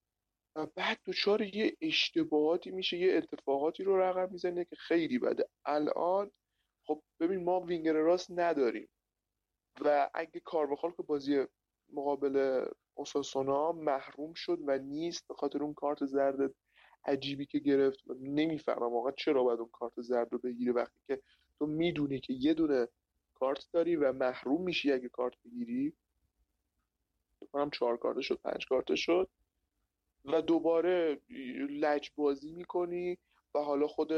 [0.56, 5.48] و بعد دچار یه اشتباهاتی میشه یه اتفاقاتی رو رقم می‌زنه که خیلی بده.
[5.64, 6.30] الان
[6.86, 8.88] خب ببین ما وینگر راست نداریم
[9.80, 11.46] و اگه کارواخال که بازی
[11.92, 12.64] مقابل
[12.94, 16.54] اوساسونا محروم شد و نیست به خاطر اون کارت زرد
[17.04, 17.98] عجیبی که گرفت.
[18.20, 21.22] نمی‌فهمم واقعا چرا باید اون کارت زرد رو بگیری وقتی که
[21.58, 22.88] تو می‌دونی که یه دونه
[23.34, 25.92] کارت داری و محروم میشی اگه کارت بگیری.
[27.52, 29.28] کنم چهار کارت شد پنج کارت شد.
[30.24, 31.20] و دوباره
[31.70, 33.18] لج بازی می‌کنی
[33.54, 34.12] و حالا خود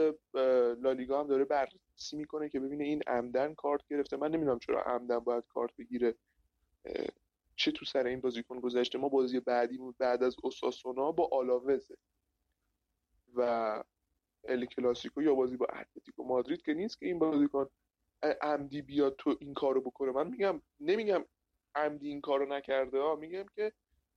[0.82, 4.16] لالیگا هم داره بررسی می‌کنه که ببینه این عمدن کارت گرفته.
[4.16, 6.14] من نمی‌دونم چرا عمدن باید کارت بگیره.
[7.56, 8.98] چه تو سر این بازیکن گذشته.
[8.98, 11.96] ما بازی بعدی بعد از اوساسونا با آلاوزه
[13.34, 13.82] و
[14.44, 17.68] ال کلاسیکو یا بازی با اتلتیکو مادرید که نیست که این بازیکن
[18.22, 20.12] عمدی بیاد تو این کارو بکنه.
[20.12, 21.24] من میگم نمیگم
[21.74, 23.16] عمدی این کارو نکرده ها.
[23.16, 23.72] میگم که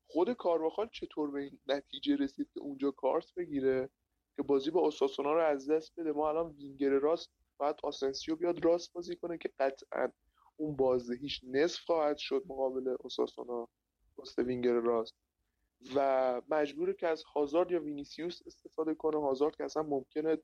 [0.08, 3.90] خود کارواخال چطور به این نتیجه رسید که اونجا کارت بگیره
[4.36, 6.12] که بازی با اوساسونا رو از دست بده.
[6.12, 10.12] ما الان وینگر راست باید آسنسیو بیاد راست بازی کنه که قطعا
[10.58, 13.68] اون بازدهیش نصف خواهد شد مقابل اوساسونا
[14.18, 15.16] واسه وینگر راست.
[15.96, 19.22] و مجبوره که از هازارد یا وینیسیوس استفاده کنه.
[19.22, 20.38] هازارد که اصلا ممکنه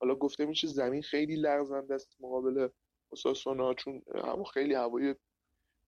[0.00, 2.68] حالا گفته میشه زمین خیلی لغزنده است مقابل
[3.08, 5.14] اوساسونا چون هوا خیلی هوای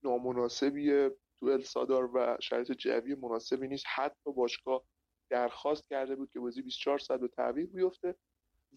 [0.02, 1.16] نامناسبیه.
[1.38, 3.84] تو ال سادار و شرایط جوی مناسبی نیست.
[3.94, 4.84] حتی باشگاه
[5.30, 8.14] درخواست کرده بود که بازی 24 ساعت به تعویق بیفته.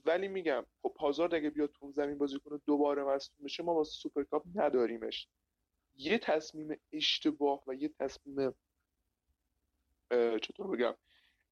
[0.06, 3.92] ولی میگم خب هازارد اگه بیاد تو زمین بازی کنه دوباره مصدوم بشه ما واسه
[3.92, 5.28] سوپرکاپ نداریمش.
[5.96, 8.56] یه تصمیم اشتباه و یه تصمیم
[10.42, 10.96] چطور بگم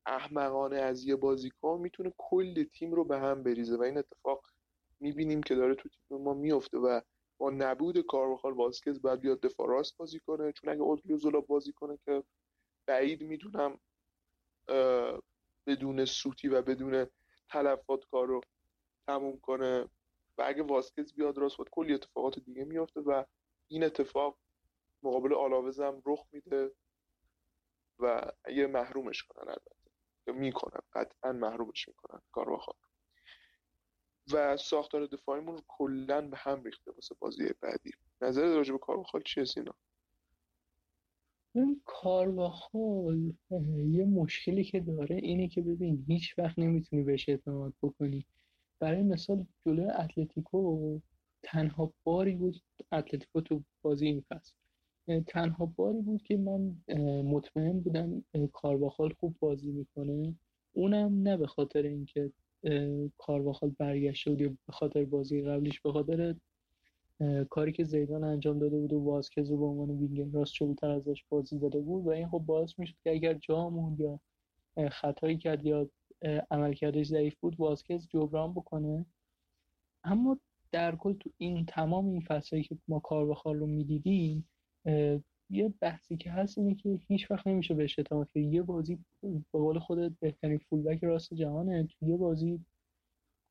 [0.06, 4.46] احمقانه از یه بازیکن می‌تونه کل تیم رو به هم بریزه و این اتفاق
[5.00, 7.02] می‌بینیم که داره تو تیم ما میفته و
[7.38, 10.52] با نبود کارواخال واسکز باید بیاد دفاع راست بازی کنه.
[10.52, 12.24] چون اگه اودریوزولا بازی کنه که
[12.86, 13.80] بعید می‌دونم
[15.68, 17.08] بدون سوتی و بدون
[17.50, 18.42] تلفات کار رو
[19.08, 19.90] تموم کنه
[20.38, 23.24] و اگه واسکز بیاد راست باید کلی اتفاقات دیگه میافته و
[23.68, 24.38] این اتفاق
[25.04, 26.72] مقابل آلاوز هم رخ میده
[28.00, 29.72] و اگه محرومش کنن البته.
[30.28, 32.76] می‌کنن قطعا محرومش می‌کنن کارواخال
[34.34, 37.92] و ساختار دفاعیمون رو کلا به هم ریخته واسه بازی بعدی.
[38.22, 39.74] نظر راجع به کارواخال چیه سینا؟
[41.62, 43.34] این کارواخال
[43.92, 48.26] یه مشکلی که داره اینه که ببین هیچ وقت نمی‌تونی بهش اعتماد بکنی.
[48.80, 51.00] برای مثال جلوی اتلتیکو
[51.44, 54.54] تنها باری بود اتلتیکو تو بازی این فصل.
[55.28, 56.76] تنها باری بود که من
[57.22, 60.36] مطمئن بودم کارواخال خوب بازی می‌کنه.
[60.76, 62.32] اونم نه به خاطر اینکه
[63.18, 66.36] کارواخال برگشته بود یا به خاطر بازی قبلیش به خاطر
[67.50, 71.24] کاری که زیدان انجام داده بود و واسکز رو به عنوان وینگر راست جلوتر ازش
[71.30, 74.20] بازی داده بود و این خب باعث می‌شد که اگر جامون یا
[74.90, 75.90] خطایی کرد یا
[76.52, 79.06] عملکردش ضعیف بود واسکز جبران بکنه.
[80.04, 80.40] اما
[80.72, 84.50] در کل تو این تمام این فصلی که ما کار بخار رو می‌دیدیم
[85.50, 89.42] یه بحثی که هست اینه که هیچ وقت نمیشه بهش اعتماد که یه بازی به
[89.52, 91.84] قول خودت بهترین فولبک راست جهانه.
[91.84, 92.60] تو یه بازی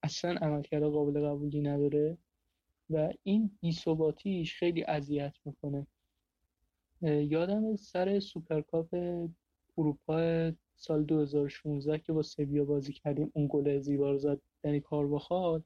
[0.02, 2.18] اصلا عملکرد قابل قبولی نداره.
[2.90, 5.86] و این بیثباتیش خیلی اذیت می‌کنه.
[7.02, 8.94] یادم سر سوپرکاپ
[9.78, 15.62] اروپا سال 2016 که با سویا بازی کردیم اون گل زیبا رو زد یعنی کارواخال.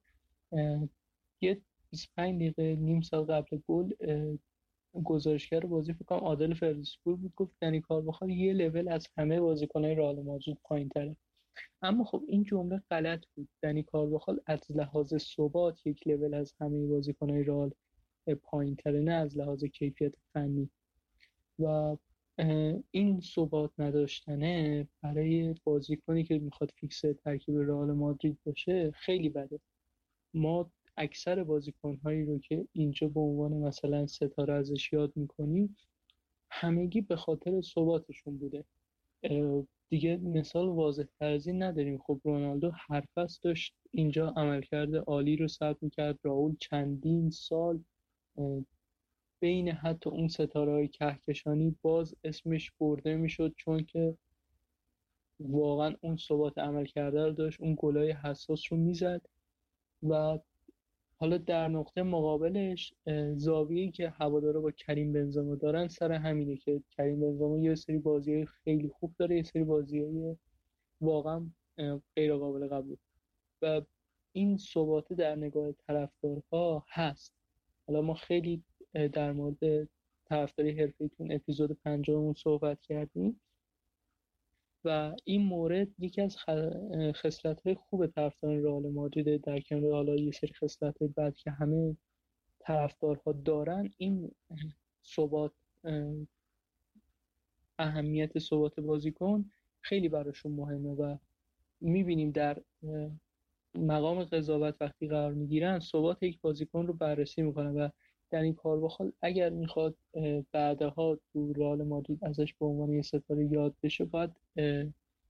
[1.41, 1.61] یه
[1.91, 3.93] 25 دقیقه نیم ساعت قبل گل
[5.05, 9.95] گزارشگر بازی فکر کنم عادل فردوسی‌پور بود گفت دنی کارواخال یه لول از همه بازیکنهای
[9.95, 11.17] رئال مادرید پایینتره.
[11.83, 13.49] اما خب این جمله غلط بود.
[13.63, 17.71] دنی کارواخال از لحاظ ثبات یک لول از همه بازیکنهای رئال
[18.43, 20.71] پایینتره نه از لحاظ کیفیت فنی.
[21.59, 21.97] و
[22.91, 29.61] این ثبات نداشتنه برای بازیکنی که می‌خواد فیکس ترکیب رئال مادرید باشه خیلی بده.
[30.35, 35.77] ما اکثر بازیکنهایی رو که اینجا به عنوان مثلا ستاره ازش یاد می‌کنیم
[36.51, 38.65] همگی به خاطر ثباتشون بوده.
[39.91, 41.99] دیگه مثال واضح تر نداریم.
[41.99, 46.19] خب رونالدو هر فصل داشت اینجا عملکرد عالی رو ثبت می‌کرد.
[46.23, 47.85] راول چندین سال
[49.43, 54.19] بین حتی اون ستاره های کهکشانی باز اسمش برده می‌شد چون که
[55.41, 59.23] واقعا اون ثبات عمل کرده رو داشت اون گلای حساس رو می‌زد
[60.03, 60.39] و
[61.21, 62.95] حالا در نقطه مقابلش
[63.37, 68.47] زاویه‌ای که هوادارا با کریم بنزما دارن سر همینه که کریم بنزما یه سری بازی
[68.47, 70.05] خیلی خوب داره یه سری بازی
[71.01, 71.51] واقعا
[72.17, 72.97] غیر قابل قبول.
[73.63, 73.83] و
[74.33, 77.35] این ثبات در نگاه طرفدارها هست.
[77.87, 78.63] حالا ما خیلی
[79.13, 79.89] در مورد
[80.25, 83.41] طرفداری حرفیتون اپیزود پنجممون صحبت کردیم.
[84.85, 86.37] و این مورد یکی از
[87.13, 91.51] خصلت های خوب طرفداران رئال مادرید در کنار حالا یه سری خصلت های بد که
[91.51, 91.97] همه
[92.61, 94.31] طرفدارها دارن این
[95.05, 95.53] ثبات
[97.79, 99.51] اهمیت ثبات بازیکن
[99.81, 101.17] خیلی براشون مهمه و
[101.81, 102.63] می‌بینیم در
[103.75, 107.89] مقام قضاوت وقتی قرار می‌گیرن ثبات یک بازیکن رو بررسی می‌کنه و
[108.31, 109.97] در این کار بخواد اگر می‌خواد
[110.53, 114.31] بعدها تو رئال مادرید ازش به عنوان یه ستاره یاد بشه باید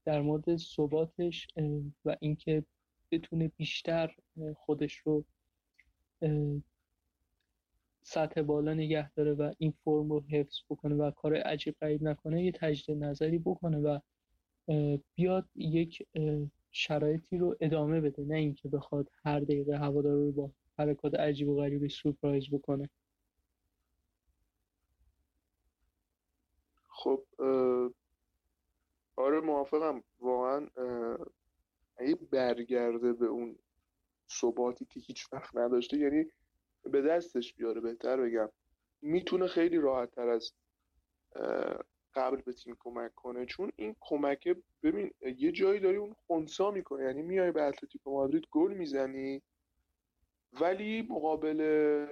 [0.04, 1.48] در مورد ثباتش
[2.04, 2.64] و اینکه
[3.10, 4.14] بتونه بیشتر
[4.56, 5.24] خودش رو
[8.02, 12.44] سطح بالا نگه داره و این فرم رو حفظ بکنه و کار عجیب غریب نکنه
[12.44, 13.98] یه تجدید نظری بکنه و
[15.14, 16.06] بیاد یک
[16.70, 18.24] شرایطی رو ادامه بده.
[18.24, 22.90] نه اینکه بخواد هر دقیقه هوادار رو با حرکات عجیب و غریبی سورپرایز بکنه.
[26.88, 27.24] خب
[29.16, 30.02] آره موافقم.
[30.20, 30.66] واقعا
[31.96, 33.58] اگه برگرده به اون
[34.30, 36.26] ثباتی که هیچ وقت نداشته یعنی
[36.82, 38.48] به دستش بیاره بهتر بگم.
[39.02, 40.52] می‌تونه خیلی راحت تر از
[42.14, 43.46] قبل به تیم کمک کنه.
[43.46, 48.46] چون این کمکه ببین یه جایی داری اون خونسا می‌کنه یعنی میای به اتلتیکو مادرید
[48.50, 49.42] گل می‌زنی
[50.52, 52.06] ولی مقابل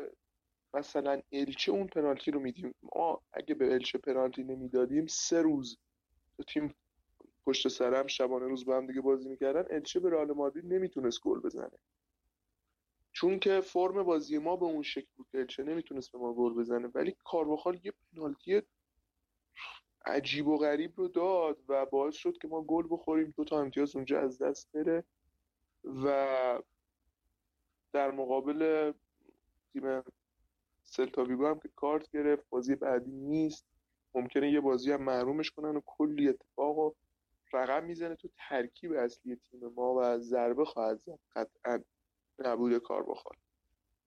[0.75, 5.79] مثلا الچه اون پنالتی رو میدیم ما اگه به الچه پنالتی نمی‌دادیم سه روز
[6.49, 6.75] تیم
[7.47, 11.41] پشت سرم شبانه روز با هم دیگه بازی می‌کردن الچه به رئال مادرید نمی‌تونست گل
[11.41, 11.79] بزنه.
[13.13, 16.55] چون که فرم بازی ما به اون شکل بود که الچه نمی‌تونست به ما گل
[16.55, 18.63] بزنه ولی کارواخال یه پنالتی
[20.07, 23.35] عجیب و غریب رو داد و باعث شد که ما گل بخوریم.
[23.37, 25.05] دو تا امتیاز اونجا از دست بره
[25.85, 26.63] و
[27.93, 28.93] در مقابل
[29.73, 30.03] تیم
[30.85, 33.67] سلتاویگو هم که کارت گرفت بازی بعدی نیست.
[34.15, 36.93] ممکنه یه بازی هم محرومش کنن و کلی اتفاق و
[37.53, 41.19] رقم می‌زنه تو ترکیب اصلی تیم ما و ضربه خواهد زد.
[41.35, 41.85] قطعا
[42.39, 43.37] نبود کار بخواد.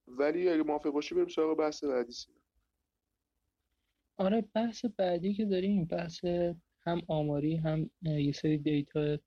[0.07, 2.37] ولی اگه موافق باشی بریم سراغ بحث بعدی سینا.
[4.17, 6.25] آره بحث بعدی که داریم بحث
[6.81, 9.17] هم آماری هم یه سری دیتا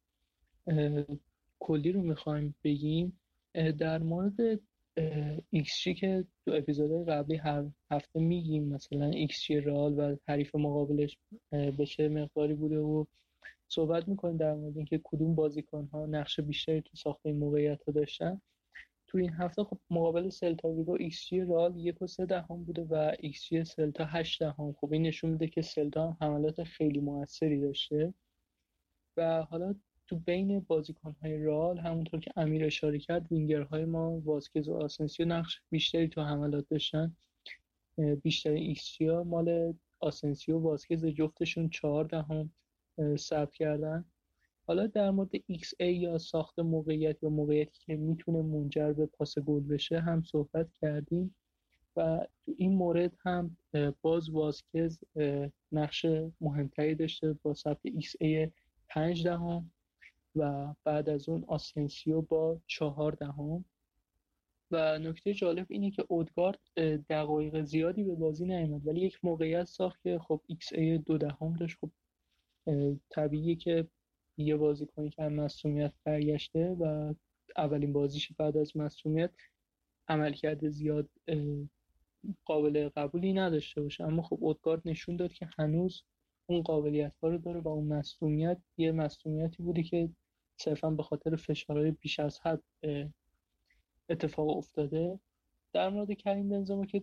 [1.58, 3.20] کلی رو می‌خوایم بگیم.
[3.54, 4.60] در مورد
[5.56, 11.18] XG که تو اپیزودهای قبلی هر هفته میگیم مثلا XG رئال و حریف مقابلش
[11.50, 13.04] به چه مقداری بوده و
[13.68, 18.40] صحبت می‌کنیم در مورد اینکه کدوم بازیکن ها نقش بیشتری تو ساخت موقعیت ها داشتن.
[19.06, 23.12] تو این هفته خب مقابل سلتا ویگو XG رئال یک و سه دهم بوده و
[23.14, 24.72] XG سلتا هشت دهم.
[24.72, 28.14] خب این نشون میده که سلتا هم حملات خیلی موثری داشته.
[29.16, 29.74] و حالا
[30.06, 35.60] تو بین بازیکنهای رئال همونطور که امیر اشاره کرد وینگرهای ما واسکز و آسنسیو نقش
[35.70, 37.16] بیشتری تو حملات داشتن.
[38.22, 42.52] بیشترین XG ها مال آسنسیو و واسکز جفتشون چهار دهم
[43.16, 44.04] ثبت کردن.
[44.66, 49.60] حالا در مورد XA یا ساخت موقعیت یا موقعیتی که می‌تونه منجر به پاس گل
[49.60, 51.34] بشه هم صحبت کردیم.
[51.96, 53.56] و تو این مورد هم
[54.02, 54.98] باز واسکز
[55.72, 56.06] نقش
[56.40, 58.50] مهمتری داشته با ثبت XA
[58.88, 59.70] 5 دهم.
[60.36, 63.64] و بعد از اون آسنسیو با چهار دهم.
[64.70, 66.60] و نکته جالب اینه که اودگارد
[67.08, 71.76] دقایق زیادی به بازی نیامد ولی یک موقعیت ساخت که خب XA دو دهم داشت.
[71.80, 71.90] خب
[73.10, 73.88] طبیعیه که
[74.36, 77.14] یه بازیکنی که از مصدومیت برگشته و
[77.56, 79.30] اولین بازیش بعد از مصدومیت
[80.08, 81.08] عملکرد زیاد
[82.44, 84.04] قابل قبولی نداشته باشه.
[84.04, 86.02] اما خب اودگارد نشون داد که هنوز
[86.46, 90.08] اون قابلیت ها رو داره و اون مصدومیت یه مصدومیتی بوده که
[90.56, 92.62] صرفا به خاطر فشارهای بیش از حد
[94.08, 95.20] اتفاق افتاده.
[95.72, 97.02] در مورد کریم بنزما که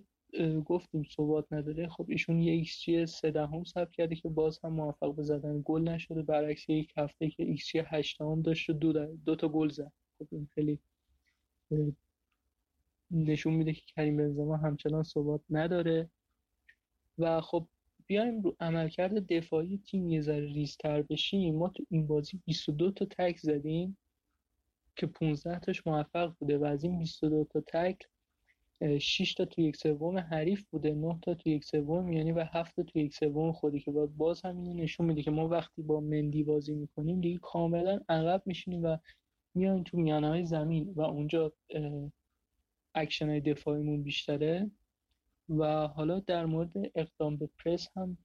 [0.66, 5.16] گفتیم ثبات نداره خب ایشون یه XG سه دهم ثبت کرده که باز هم موفق
[5.16, 6.22] به زدن گل نشده.
[6.22, 9.92] برعکس یک هفته که XG هشت دهم داشت و دو, دو تا گل زد.
[10.20, 10.80] خب این خیلی
[13.12, 16.10] نشون میده که کریم بنزما همچنان ثبات نداره.
[17.18, 17.68] و خب
[18.12, 21.56] بیایم رو عملکرد دفاعی تیم یه ذره ریزتر بشیم.
[21.56, 23.98] ما تو این بازی 22 تا تکل زدیم
[24.96, 28.08] که 15 تاش موفق بوده و از این 22 تا تکل
[29.00, 32.76] 6 تا تو یک سوم حریف بوده 9 تا تو یک سوم میانی و 7
[32.76, 36.00] تا تو یک سوم خودی که باز هم اینو نشون میده که ما وقتی با
[36.00, 38.98] مندی بازی می‌کنیم دیگه کاملا عقب میشینیم و
[39.56, 41.54] میایم تو میانه های زمین و اونجا
[42.96, 44.72] اکشن های دفاعیمون بیشتره.
[45.60, 48.18] و حالا در مورد اقدام به پرس هم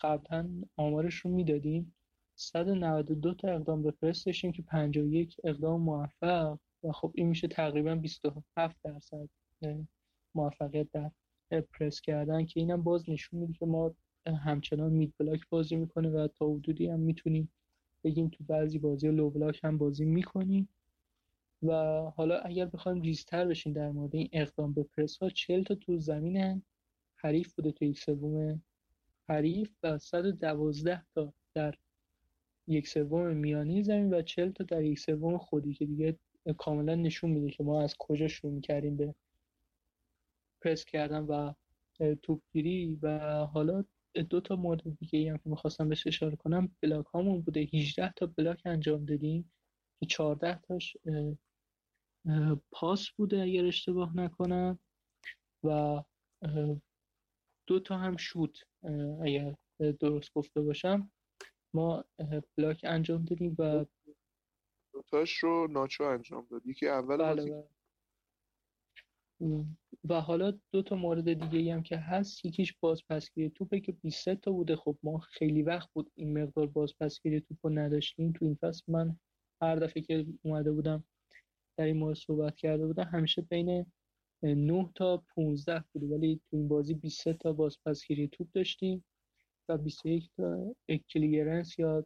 [0.00, 1.94] قبلا آمارش رو می‌دادیم.
[2.38, 7.94] 192 تا اقدام به پرس داشتیم که 51 اقدام موفق و خب این میشه تقریبا
[7.94, 9.28] 27 درصد
[10.34, 13.94] موفقیت در پرس کردن که اینم باز نشون میده که ما
[14.26, 17.52] همچنان مید بلاک بازی می‌کنه و تا حدودی هم می‌تونیم
[18.04, 20.68] بگیم تو بعضی بازی لو بلاک هم بازی می‌کنیم.
[21.66, 21.72] و
[22.16, 25.98] حالا اگر بخوایم ریزتر بشین در مورد این اقدام به پرس ها 40 تا تو
[25.98, 26.62] زمین
[27.16, 28.62] حریف بوده تو یک سوم
[29.28, 31.74] حریف و 112 تا در
[32.66, 36.18] یک سوم میانی زمین و 40 تا در یک سوم خودی که دیگه
[36.58, 39.14] کاملا نشون میده که ما از کجا شروع می‌کردیم به
[40.60, 41.52] پرس کردن و
[42.22, 43.84] توپگیری و حالا
[44.30, 47.60] دو تا مورد دیگه ای هم که می‌خواستم بهش اشاره کنم بلاک هامون بوده.
[47.60, 49.52] 18 تا بلاک انجام دادیم
[50.00, 50.96] که 14 تاش
[52.70, 54.78] پاس بوده اگر اشتباه نکنم
[55.64, 56.02] و
[57.66, 58.58] دو تا هم شوت
[59.22, 59.54] اگر
[60.00, 61.10] درست گفته باشم
[61.74, 62.04] ما
[62.56, 63.84] بلاک انجام دادیم و
[64.92, 66.66] دوتاش رو ناچو انجام داد.
[66.66, 67.64] یکی اول بله
[69.40, 69.64] بله.
[70.08, 74.52] و حالا دو تا مورد دیگه هم که هست یکیش بازپسگیری توپه که 23 تا
[74.52, 74.76] بوده.
[74.76, 78.32] خب ما خیلی وقت بود این مقدار بازپسگیری توپ رو نداشتیم.
[78.32, 79.18] تو این فصل من
[79.62, 81.04] هر دفعه که اومده بودم
[81.76, 83.86] در این مورد صحبت کرده بودم همیشه بین
[84.42, 89.04] 9 تا 15 بوده ولی تو این بازی 23 تا بازپسگیری توپ داشتیم
[89.68, 92.04] و 21 تا اکلیرنس یا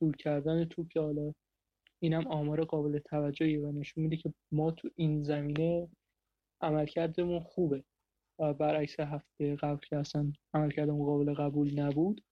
[0.00, 1.32] دور کردن توپ که حالا
[2.00, 5.88] اینم آمار قابل توجهی و نشون میده که ما تو این زمینه
[6.60, 7.84] عملکردمون خوبه
[8.38, 12.24] و برعکس هفته قبل که اصلا عملکردمون قابل قبول نبود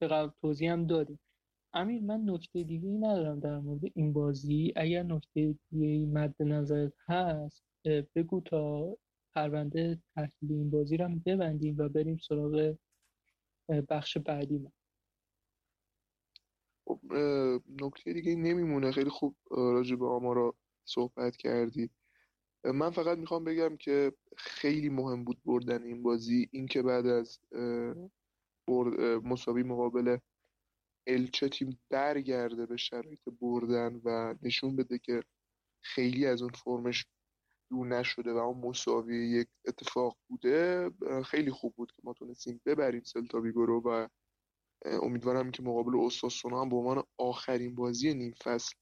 [0.00, 1.18] به قبل توضیح هم دادیم.
[1.74, 4.72] امیر من نکته دیگه ای ندارم در مورد این بازی.
[4.76, 7.64] اگر نکته دیگه مد نظرت هست
[8.14, 8.96] بگو تا
[9.34, 12.74] پرونده تحلیل این بازی رو هم ببندیم و بریم سراغ
[13.88, 14.72] بخش بعدی ما.
[16.84, 17.00] خب
[17.82, 18.92] نکته دیگه نمیمونه.
[18.92, 20.54] خیلی خوب راجع به آمارا
[20.84, 21.90] صحبت کردی.
[22.64, 26.48] من فقط می‌خوام بگم که خیلی مهم بود بردن این بازی.
[26.52, 27.38] اینکه بعد از
[29.24, 30.18] مساوی مقابل
[31.08, 35.22] الچه تیم برگرده به شرایط بردن و نشون بده که
[35.84, 37.06] خیلی از اون فرمش
[37.70, 40.90] دور نشده و اون مساوی یک اتفاق بوده
[41.26, 44.08] خیلی خوب بود که ما تونستیم ببریم سلتا رو و
[44.84, 48.74] امیدوارم که مقابل اوساسونا هم به عنوان آخرین بازی نیم فصل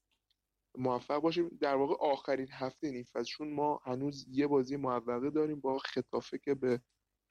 [0.79, 1.49] موفق باشیم.
[1.61, 6.39] در واقع آخرین هفته نیم فصل چون ما هنوز یه بازی موفقه داریم با خطافه
[6.39, 6.81] که به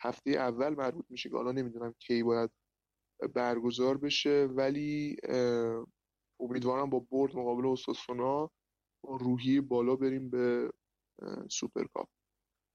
[0.01, 2.51] هفته اول مربوط میشه که حالا نمی‌دونم کی باید
[3.35, 4.45] برگزار بشه.
[4.45, 5.17] ولی
[6.39, 8.51] امیدوارم با برد مقابل اوساسونا
[9.03, 10.71] با روحی بالا بریم به
[11.49, 12.07] سوپرکاپ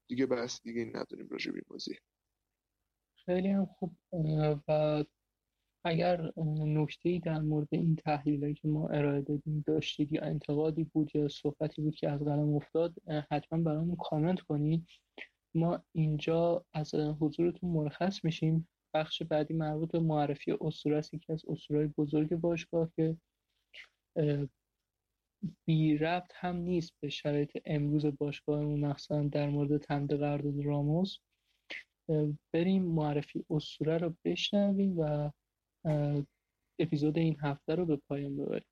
[0.09, 1.95] دیگه بس دیگه نداریم راجع به بازی.
[3.25, 3.95] خیلی هم خوب.
[4.67, 5.03] و
[5.85, 6.33] اگر
[6.65, 11.81] نکته در مورد این تحلیل که ما ارائه دادیم داشتید یا انتقادی بود یا صحبتی
[11.81, 12.95] بود که از قلم افتاد
[13.31, 14.87] حتما برامون کامنت کنید.
[15.55, 18.67] ما اینجا از حضورتون مرخص میشیم.
[18.93, 21.13] بخش بعدی مربوط به معرفی اسطوره است.
[21.13, 23.17] یکی از اسطوره‌های بزرگ باشگاه که
[25.65, 31.17] بی ربط هم نیست به شرایط امروز باشگاهمون مخصوصا در مورد تمد قرارداد راموس.
[32.53, 35.31] بریم معرفی اسطوره رو بشنویم و
[36.79, 38.65] اپیزود این هفته رو به پایان ببریم.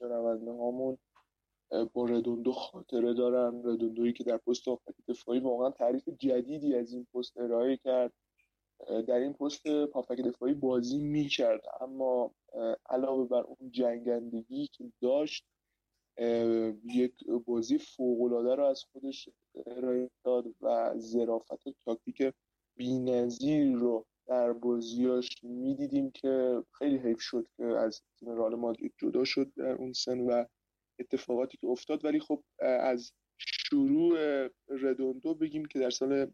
[0.00, 0.98] شنونده هامون
[1.92, 7.06] با ردوندو خاطره دارن ردوندویی که در پست هافبک دفاعی واقعا تعریف جدیدی از این
[7.14, 8.12] پست ارائه کرد.
[8.88, 12.34] در این پست هافبک دفاعی بازی می‌کرد اما
[12.90, 15.44] علاوه بر اون جنگندگی که داشت
[16.84, 19.28] یک بازی فوقالعاده رو از خودش
[19.66, 22.34] ارائه داد و ظرافت و تاکتیک
[22.76, 29.24] بینظیر رو در بازیاش می‌دیدیم که خیلی حیف شد که از تیم رئال مادرید جدا
[29.24, 30.44] شد در اون سن و
[30.98, 32.04] اتفاقاتی که افتاد.
[32.04, 34.18] ولی خب از شروع
[34.68, 36.30] ردوندو بگیم که در سال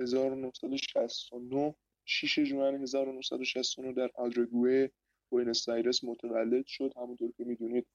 [0.00, 1.74] 1969
[2.04, 4.88] 6 جوان 1969 در آدرگوه
[5.30, 6.92] بوینس آیرس متولد شد.
[6.96, 7.86] همونطور که می‌دونید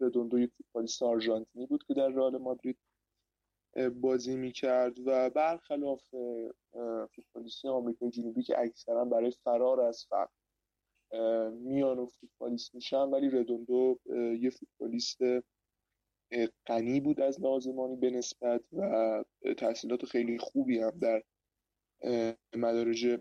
[0.00, 2.78] ردوندو یک فوتبالیست آرژانتینی بود که در رئال مادرید
[3.76, 6.14] بازی می‌کرد و برخلاف
[7.14, 10.32] فوتبالیست آمریکای جنوبی که اکثرا برای فرار از فقر
[11.50, 14.00] میان و فوتبالیست میشن ولی ردوندو
[14.40, 15.18] یه فوتبالیست
[16.66, 19.24] غنی بود از لازمانی به نسبت و
[19.58, 21.22] تحصیلات خیلی خوبی هم در
[22.56, 23.20] مدارج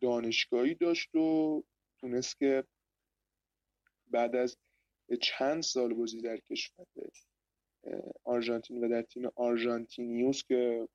[0.00, 1.64] دانشگاهی داشت و
[2.00, 2.64] تونست که
[4.06, 4.56] بعد از
[5.22, 6.86] چند سال بازی در کشور
[8.24, 10.88] آرژانتین و در تیم آرژانتینیوس که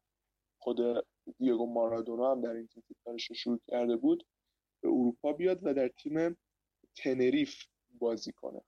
[0.59, 1.05] خود
[1.39, 4.25] دیگو مارادونا هم در این تیم فوتبالش رو شروع کرده بود
[4.81, 6.37] به اروپا بیاد و در تیم
[6.95, 7.65] تنریف
[7.99, 8.61] بازی کنه.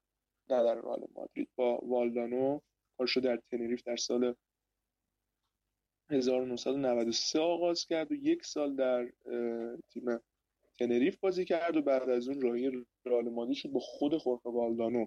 [0.50, 1.48] نه در رئال مادرید.
[1.56, 2.60] با والدانو
[2.98, 4.34] کارشو در تنریف در سال
[6.10, 9.12] 1993 آغاز کرد و یک سال در
[9.88, 10.20] تیم
[10.78, 15.06] تنریف بازی کرد و بعد از اون راهی رئال مادرید شد با خود خورخه والدانو.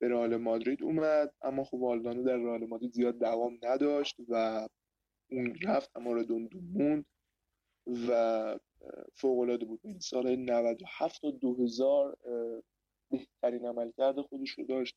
[0.00, 4.68] به رئال مادرید اومد اما خب والدانو در رئال مادرید زیاد دوام نداشت و
[5.30, 7.06] اون رفت اما ردوندو موند
[8.08, 8.58] و
[9.14, 9.80] فوق العاده بود.
[9.82, 12.16] این سال 97 تا 2000
[13.10, 14.96] بهترین عملکرد خودش رو داشت.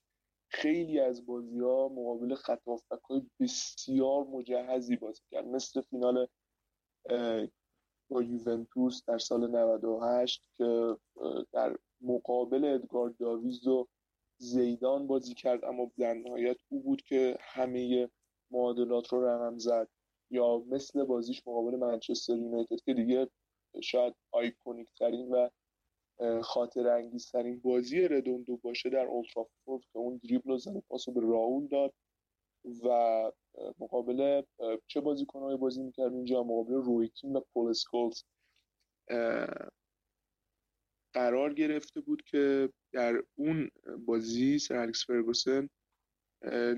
[0.50, 2.62] خیلی از بازی ها مقابل خط
[3.10, 5.46] های بسیار مجهزی بازی کرد.
[5.46, 6.28] مثل فینال
[8.10, 10.98] با یوونتوس در سال 98 که
[11.52, 13.88] در مقابل ادگار داویز و
[14.44, 18.10] زیدان بازی کرد اما در نهایت او بود که همه
[18.52, 19.88] معادلات رو رقم زد.
[20.32, 23.30] یا مثل بازیش مقابل منچستر یونایتد که دیگه
[23.82, 25.50] شاید آیکونیک ترین و
[26.42, 31.22] خاطر انگیز ترین بازی ردوندو باشه در اولترافورد که اون دریبل و زن پاسو به
[31.22, 31.94] راول داد
[32.84, 32.90] و
[33.80, 34.42] مقابل
[34.88, 37.74] چه بازیکنهای بازی می‌کرد اینجا؟ مقابل رویکین و پول
[41.14, 43.70] قرار گرفته بود که در اون
[44.06, 45.70] بازی سر الکس فرگوسن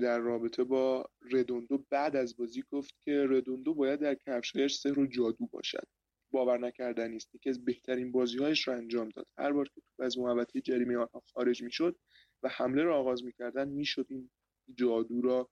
[0.02, 5.06] در رابطه با ردوندو بعد از بازی گفت که ردوندو باید در کفشایش سر و
[5.06, 5.86] جادو باشد.
[6.32, 9.26] باور نکردنی است یکی از بهترین بازیهایش رو انجام داد.
[9.38, 11.96] هر بار که توپ از محوطه جریمه آنها خارج می‌شد
[12.42, 14.30] و حمله رو آغاز می‌کردن می‌شد این
[14.74, 15.50] جادو را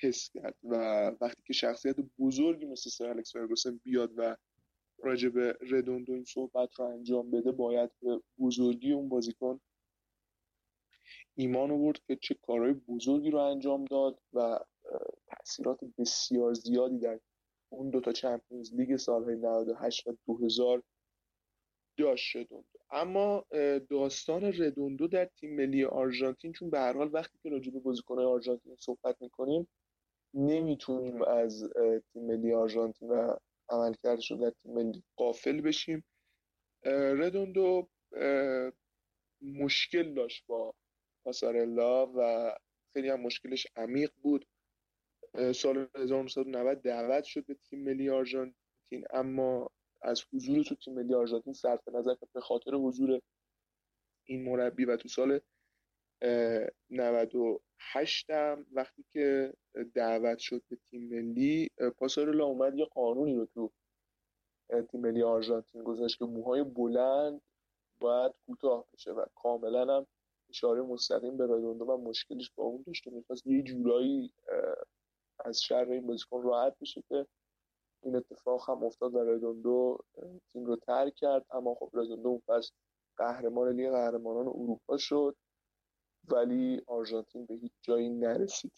[0.00, 0.76] حس کرد و
[1.20, 4.36] وقتی که شخصیت بزرگی مثل سر الکس فرگوسن بیاد و
[4.98, 9.60] راجع به ردوندو این صحبت رو انجام بده باید به بزرگی اون بازیکن
[11.38, 14.58] ایمان آورد که چه کارهای بزرگی رو انجام داد و
[15.26, 17.20] تاثیرات بسیار زیادی در
[17.68, 20.82] اون دوتا چمپیونز لیگ سالهای 98 و 2000
[21.98, 23.44] داشت ردوندو اما
[23.90, 28.26] داستان ردوندو در تیم ملی آرژانتین چون به هر حال وقتی که راجع به بازیکن‌های
[28.26, 29.68] آرژانتین صحبت می‌کنیم
[30.34, 31.72] نمی‌تونیم از
[32.12, 33.36] تیم ملی آرژانتین و
[33.68, 36.04] عملکردش در تیم ملی قافل بشیم.
[36.84, 37.88] ردوندو
[39.42, 40.74] مشکل داشت با
[41.26, 42.52] پاسارلا و
[42.92, 44.46] خیلی هم مشکلش عمیق بود.
[45.54, 49.70] سال 1990 دعوت شد به تیم ملی آرژانتین اما
[50.02, 53.20] از حضور تو تیم ملی آرژانتین صرف نظر به خاطر حضور
[54.24, 55.40] این مربی و تو سال
[56.90, 59.54] 98 هم وقتی که
[59.94, 63.72] دعوت شد به تیم ملی پاسارلا اومد یه قانونی رو تو
[64.90, 67.40] تیم ملی آرژانتین گذاشت که موهای بلند
[68.00, 70.06] باید کوتاه بشه و کاملا هم
[70.50, 74.32] اشاره مستقیم به ردوندو و مشکلش با اون داشته می‌خواست یه جورایی
[75.44, 77.26] از شر این بازیکن راحت بشه که
[78.02, 79.98] این اتفاق هم افتاد و ردوندو
[80.52, 81.46] تیم رو ترک کرد.
[81.50, 82.70] اما خب ردوندو اون پس
[83.16, 85.36] قهرمان لیگ قهرمانان اروپا شد.
[86.28, 88.72] ولی آرژانتین به هیچ جایی نرسید.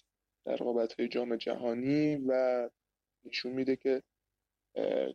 [0.45, 2.71] در رقابت های جام جهانی و
[3.25, 4.03] نشون میده که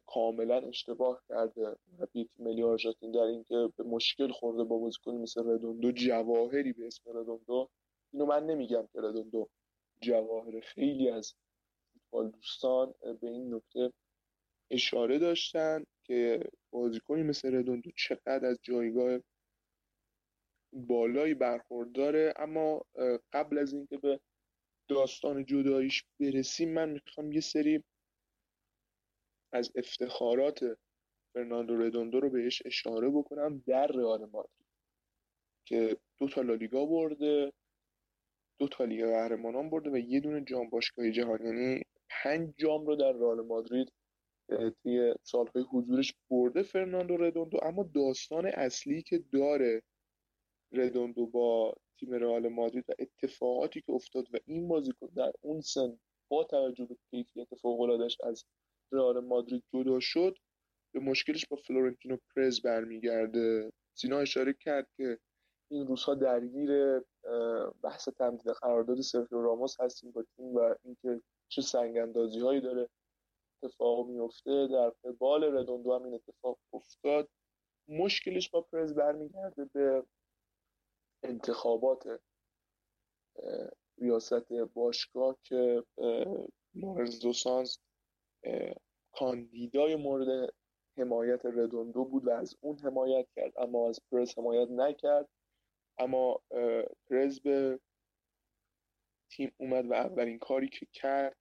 [0.05, 5.91] کاملا اشتباه کرده مربی ملی آرژانتین در اینکه به مشکل خورده با بازیکنی مثل ردوندو
[5.91, 7.69] جواهری به اسم ردوندو
[8.13, 9.49] اینو من نمیگم که ردوندو
[10.01, 11.35] جواهر خیلی از
[11.93, 13.93] فوتبال دوستان به این نکته
[14.71, 19.19] اشاره داشتن که بازیکنی مثل ردوندو چقدر از جایگاه
[20.73, 22.33] بالایی برخورداره.
[22.35, 22.85] اما
[23.33, 24.19] قبل از اینکه به
[24.87, 27.83] داستان جداییش برسیم من می‌خوام یه سری
[29.53, 30.77] از افتخارات
[31.33, 34.65] فرناندو ردوندو رو بهش اشاره بکنم در رئال مادرید
[35.65, 37.53] که دو تا لالیگا برده
[38.59, 41.45] دو تا لیگ قهرمانان برده و یه دونه جام باشگاهی جهان.
[41.45, 43.91] یعنی پنج جام رو در رئال مادرید
[44.83, 47.59] توی سالهای حضورش برده فرناندو ردوندو.
[47.63, 49.81] اما داستان اصلی که داره
[50.71, 55.99] ردوندو با تیم رئال مادرید و اتفاقاتی که افتاد و این بازیکن در اون سن
[56.31, 58.45] با توجه به کیفیت فوق‌العاده‌اش از
[58.93, 60.37] رئال مادرید جدا شد
[60.93, 63.71] به مشکلش با فلورنتینو پرز برمیگرده.
[63.93, 65.19] سینا اشاره کرد که
[65.71, 67.01] این روزها درگیر
[67.83, 72.89] بحث تمدید قرارداد سرخیو راموس هستیم با تیم و اینکه چه سنگ اندازی هایی داره
[73.63, 77.29] اتفاق میفته در قبال ردوندو هم این اتفاق افتاد.
[77.87, 80.03] مشکلش با پرز برمیگرده به
[81.23, 82.21] انتخابات
[83.97, 85.83] ریاست باشگاه که
[86.75, 87.77] لورنزو سانز
[89.11, 90.53] کاندیدای مورد
[90.97, 95.29] حمایت ردوندو بود و از اون حمایت کرد اما از پرز حمایت نکرد.
[95.97, 96.41] اما
[97.09, 97.79] پرز به
[99.29, 101.37] تیم اومد و اولین کاری که کرد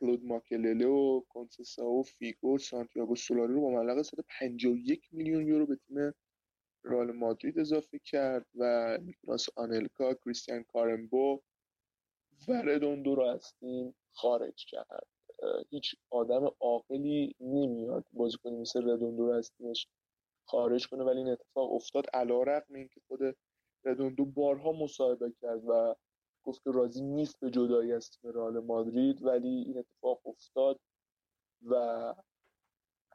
[0.00, 5.76] کلود ماکلله و کنسسا و فیگو سانتیاگو سولاری رو با مبلغ 151 میلیون یورو به
[5.76, 6.14] تیم
[6.84, 11.40] رئال مادرید اضافه کرد و نیکلاس آنلکا کریستیان کارمبو
[12.48, 15.13] و ردوندو رو از تیم خارج کرد.
[15.70, 19.88] هیچ آدم عاقلی نمیاد بازیکنی مثل ردوندو رو از تیمش
[20.48, 21.04] خارج کنه.
[21.04, 22.04] ولی این اتفاق افتاد.
[22.14, 23.36] علا رقم این که خود
[23.84, 25.94] ردوندو بارها مصاحبه کرد و
[26.44, 29.22] گفت که راضی نیست به جدایی از تیم رئال مادرید.
[29.22, 30.80] ولی این اتفاق افتاد
[31.62, 31.74] و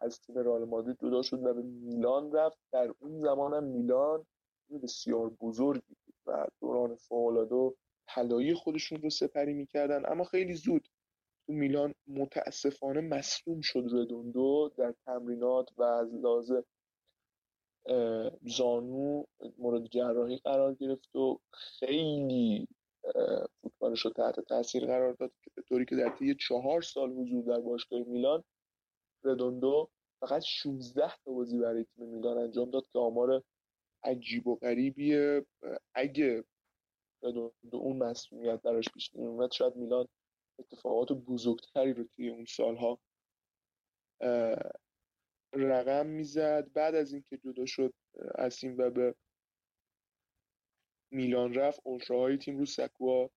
[0.01, 2.59] از تیم رئال مادرید جدا شد و به میلان رفت.
[2.71, 4.25] در اون زمان هم میلان
[4.83, 7.73] بسیار بزرگی بود و دوران فوقالعاده و
[8.07, 10.11] طلایی خودشون رو سپری می‌کردن.
[10.11, 10.87] اما خیلی زود
[11.53, 16.51] میلان متاسفانه مصدوم شد ردوندو در تمرینات و از لحاظ
[18.41, 19.23] زانو
[19.57, 22.67] مورد جراحی قرار گرفت و خیلی
[23.61, 27.43] فوتبالش رو تحت تاثیر قرار داد که به طوری که در طی چهار سال حضور
[27.43, 28.43] در باشگاه میلان
[29.23, 29.89] ردوندو
[30.21, 33.43] فقط 16 تا بازی برای تیم میلان انجام داد که آمار
[34.03, 35.45] عجیب و غریبیه.
[35.95, 36.43] اگه
[37.23, 40.07] ردوندو اون مسئولیت براش پیش نمیومد شاید میلان
[40.59, 42.99] اتفاقات بزرگتری رو توی اون سالها
[45.53, 46.73] رقم می‌زد.
[46.73, 47.93] بعد از اینکه جدا شد
[48.35, 49.15] از این و به
[51.11, 53.29] میلان رفت اولتراهای تیم رو سکوا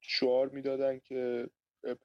[0.00, 1.50] شعار می‌دادن که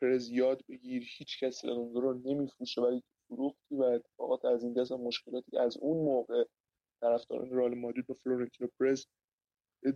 [0.01, 4.91] پرز یاد بگیر هیچ کس رونالدو رو نمیفروشه ولی فروختی و اتفاقات از این دست
[4.91, 6.43] مشکلاتی از اون موقع
[7.01, 9.05] طرفداران رئال مادرید با فلورنتینو پرز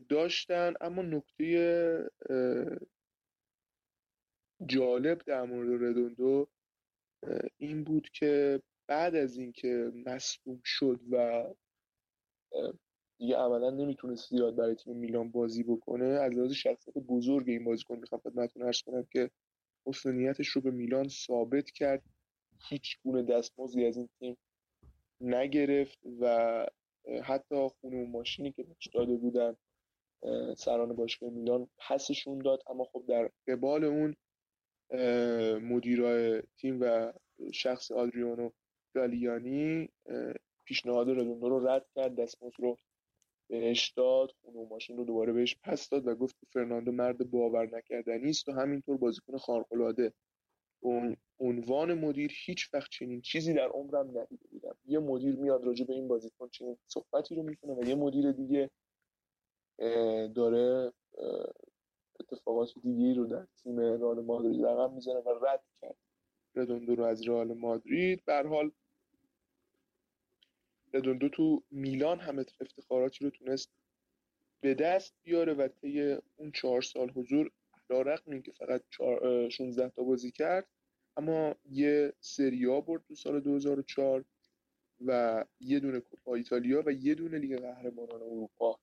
[0.10, 0.74] داشتن.
[0.82, 2.10] اما نکته
[4.66, 6.48] جالب در مورد ردوندو
[7.58, 11.44] این بود که بعد از اینکه مصدوم شد و
[13.18, 17.98] دیگه عملا نمی‌تونست زیاد برای تیم میلان بازی بکنه از لحاظ شخصیت بزرگ این بازیکن
[17.98, 19.32] می‌خوام خدمتتون عرض کنم که
[19.88, 22.04] اصولیتش رو به میلان ثابت کرد.
[22.70, 24.38] هیچ گونه دستمزدی از این تیم
[25.22, 26.66] نگرفت و
[27.24, 29.56] حتی خونه و ماشینی که بهش داده بودن
[30.58, 32.64] سران باشگاه میلان پسشون داد.
[32.68, 34.16] اما خب در قبال اون
[35.62, 37.14] مدیرای تیم و
[37.54, 38.50] شخص آدریانو
[38.96, 39.90] گالیانی
[40.66, 42.78] پیشنهاد ردوندو رو رد کرد دستمزد رو
[43.50, 47.32] بهش داد خونه و ماشین رو دوباره بهش پس داد و گفت که فرناندو مرد
[47.32, 50.14] باور نکردنی است و همینطور بازیکن خارق‌العاده.
[50.80, 54.76] اون عنوان مدیر هیچ وقت چنین چیزی در عمرم ندیده بودم.
[54.86, 58.70] یه مدیر میاد راجع به این بازیکن چنین صحبتی رو می‌کنه و یه مدیر دیگه
[60.36, 60.94] داره
[62.20, 65.96] اتفاقات دیگه رو در تیم رئال مادرید رقم می‌زنه و رد کرد.
[66.56, 68.26] ردوندو رو از رئال مادرید.
[68.26, 68.72] به حال
[70.94, 73.70] ردوندو تو میلان هم افتخاراتی رو تونست
[74.62, 77.52] به دست بیاره و طی اون چهار سال حضور
[78.28, 78.82] این که فقط
[79.50, 80.68] 16 تا بازی کرد
[81.18, 84.26] اما یه سریا برد تو سال 2004
[85.06, 88.80] و یه دونه کوپا ایتالیا و یه دونه لیگ قهرمانان اروپا.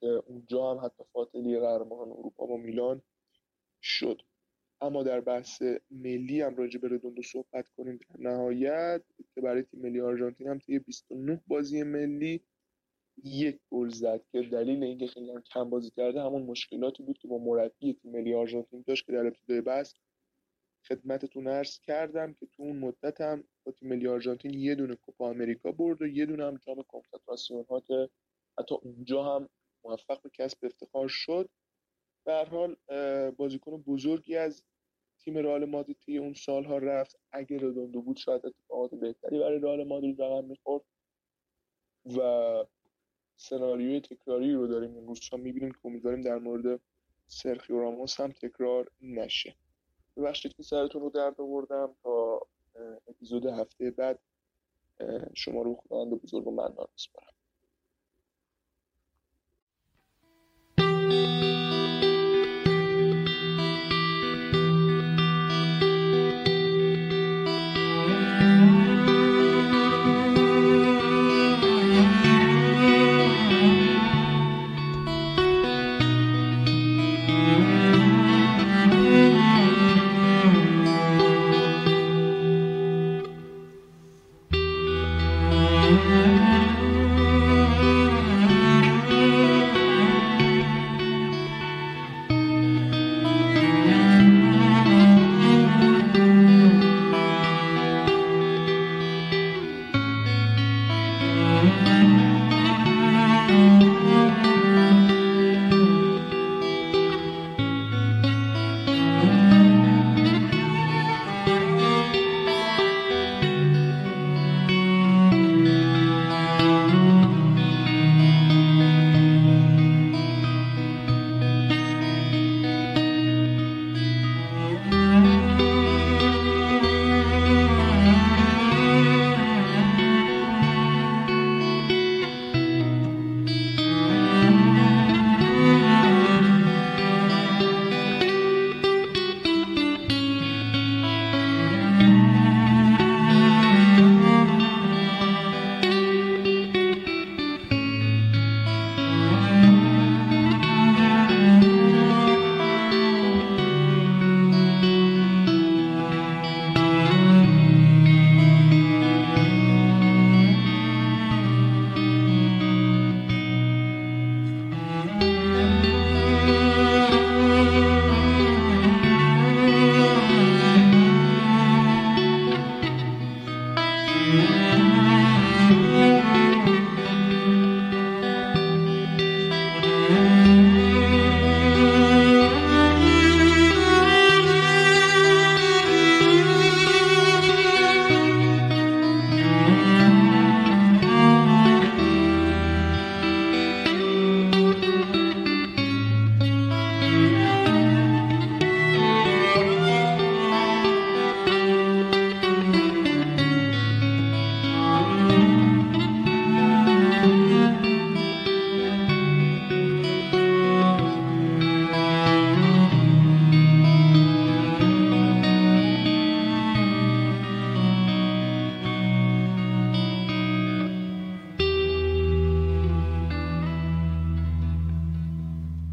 [0.00, 3.02] که اونجا هم حتی فاتلی قهرمانان اروپا با میلان
[3.82, 4.22] شد.
[4.80, 9.02] اما در بحث ملی هم راجع به ردوندو صحبت کنیم در نهایت
[9.34, 12.40] که برای تیم ملی آرژانتین هم طی 29 بازی ملی
[13.24, 17.28] یک گل زد که دلیل اینکه خیلی هم کم بازی کرده همون مشکلاتی بود که
[17.28, 19.94] با مربی تیم ملی آرژانتین داشت که در ابتدای بحث
[20.88, 25.30] خدمتتون عرض کردم که تو اون مدت هم با تیم ملی آرژانتین یه دونه کوپا
[25.30, 28.08] آمریکا برد و یه دونه هم جام کنفدراسیون ها که
[28.58, 29.48] حتی اونجا هم
[29.84, 31.48] موفق به کسب افتخار شد.
[32.24, 32.76] به هر حال
[33.30, 34.64] بازیکن بزرگی از
[35.18, 37.18] تیم رئال مادرید توی اون سالها رفت.
[37.32, 40.84] اگه ردوندو بود شاید اتفاقات بهتری برای رئال مادرید رقم می‌خورد.
[42.18, 42.20] و
[43.36, 46.80] سناریوی تکراری رو داریم این روزها می‌بینیم که امیدواریم در مورد
[47.26, 49.56] سرخیو راموس هم تکرار نشه.
[50.16, 51.96] ببخشید که سرتون رو درد آوردم.
[52.02, 52.40] تا
[53.08, 54.20] اپیزود هفته بعد
[55.34, 57.34] شما رو خداوند بزرگ و منان میسپارم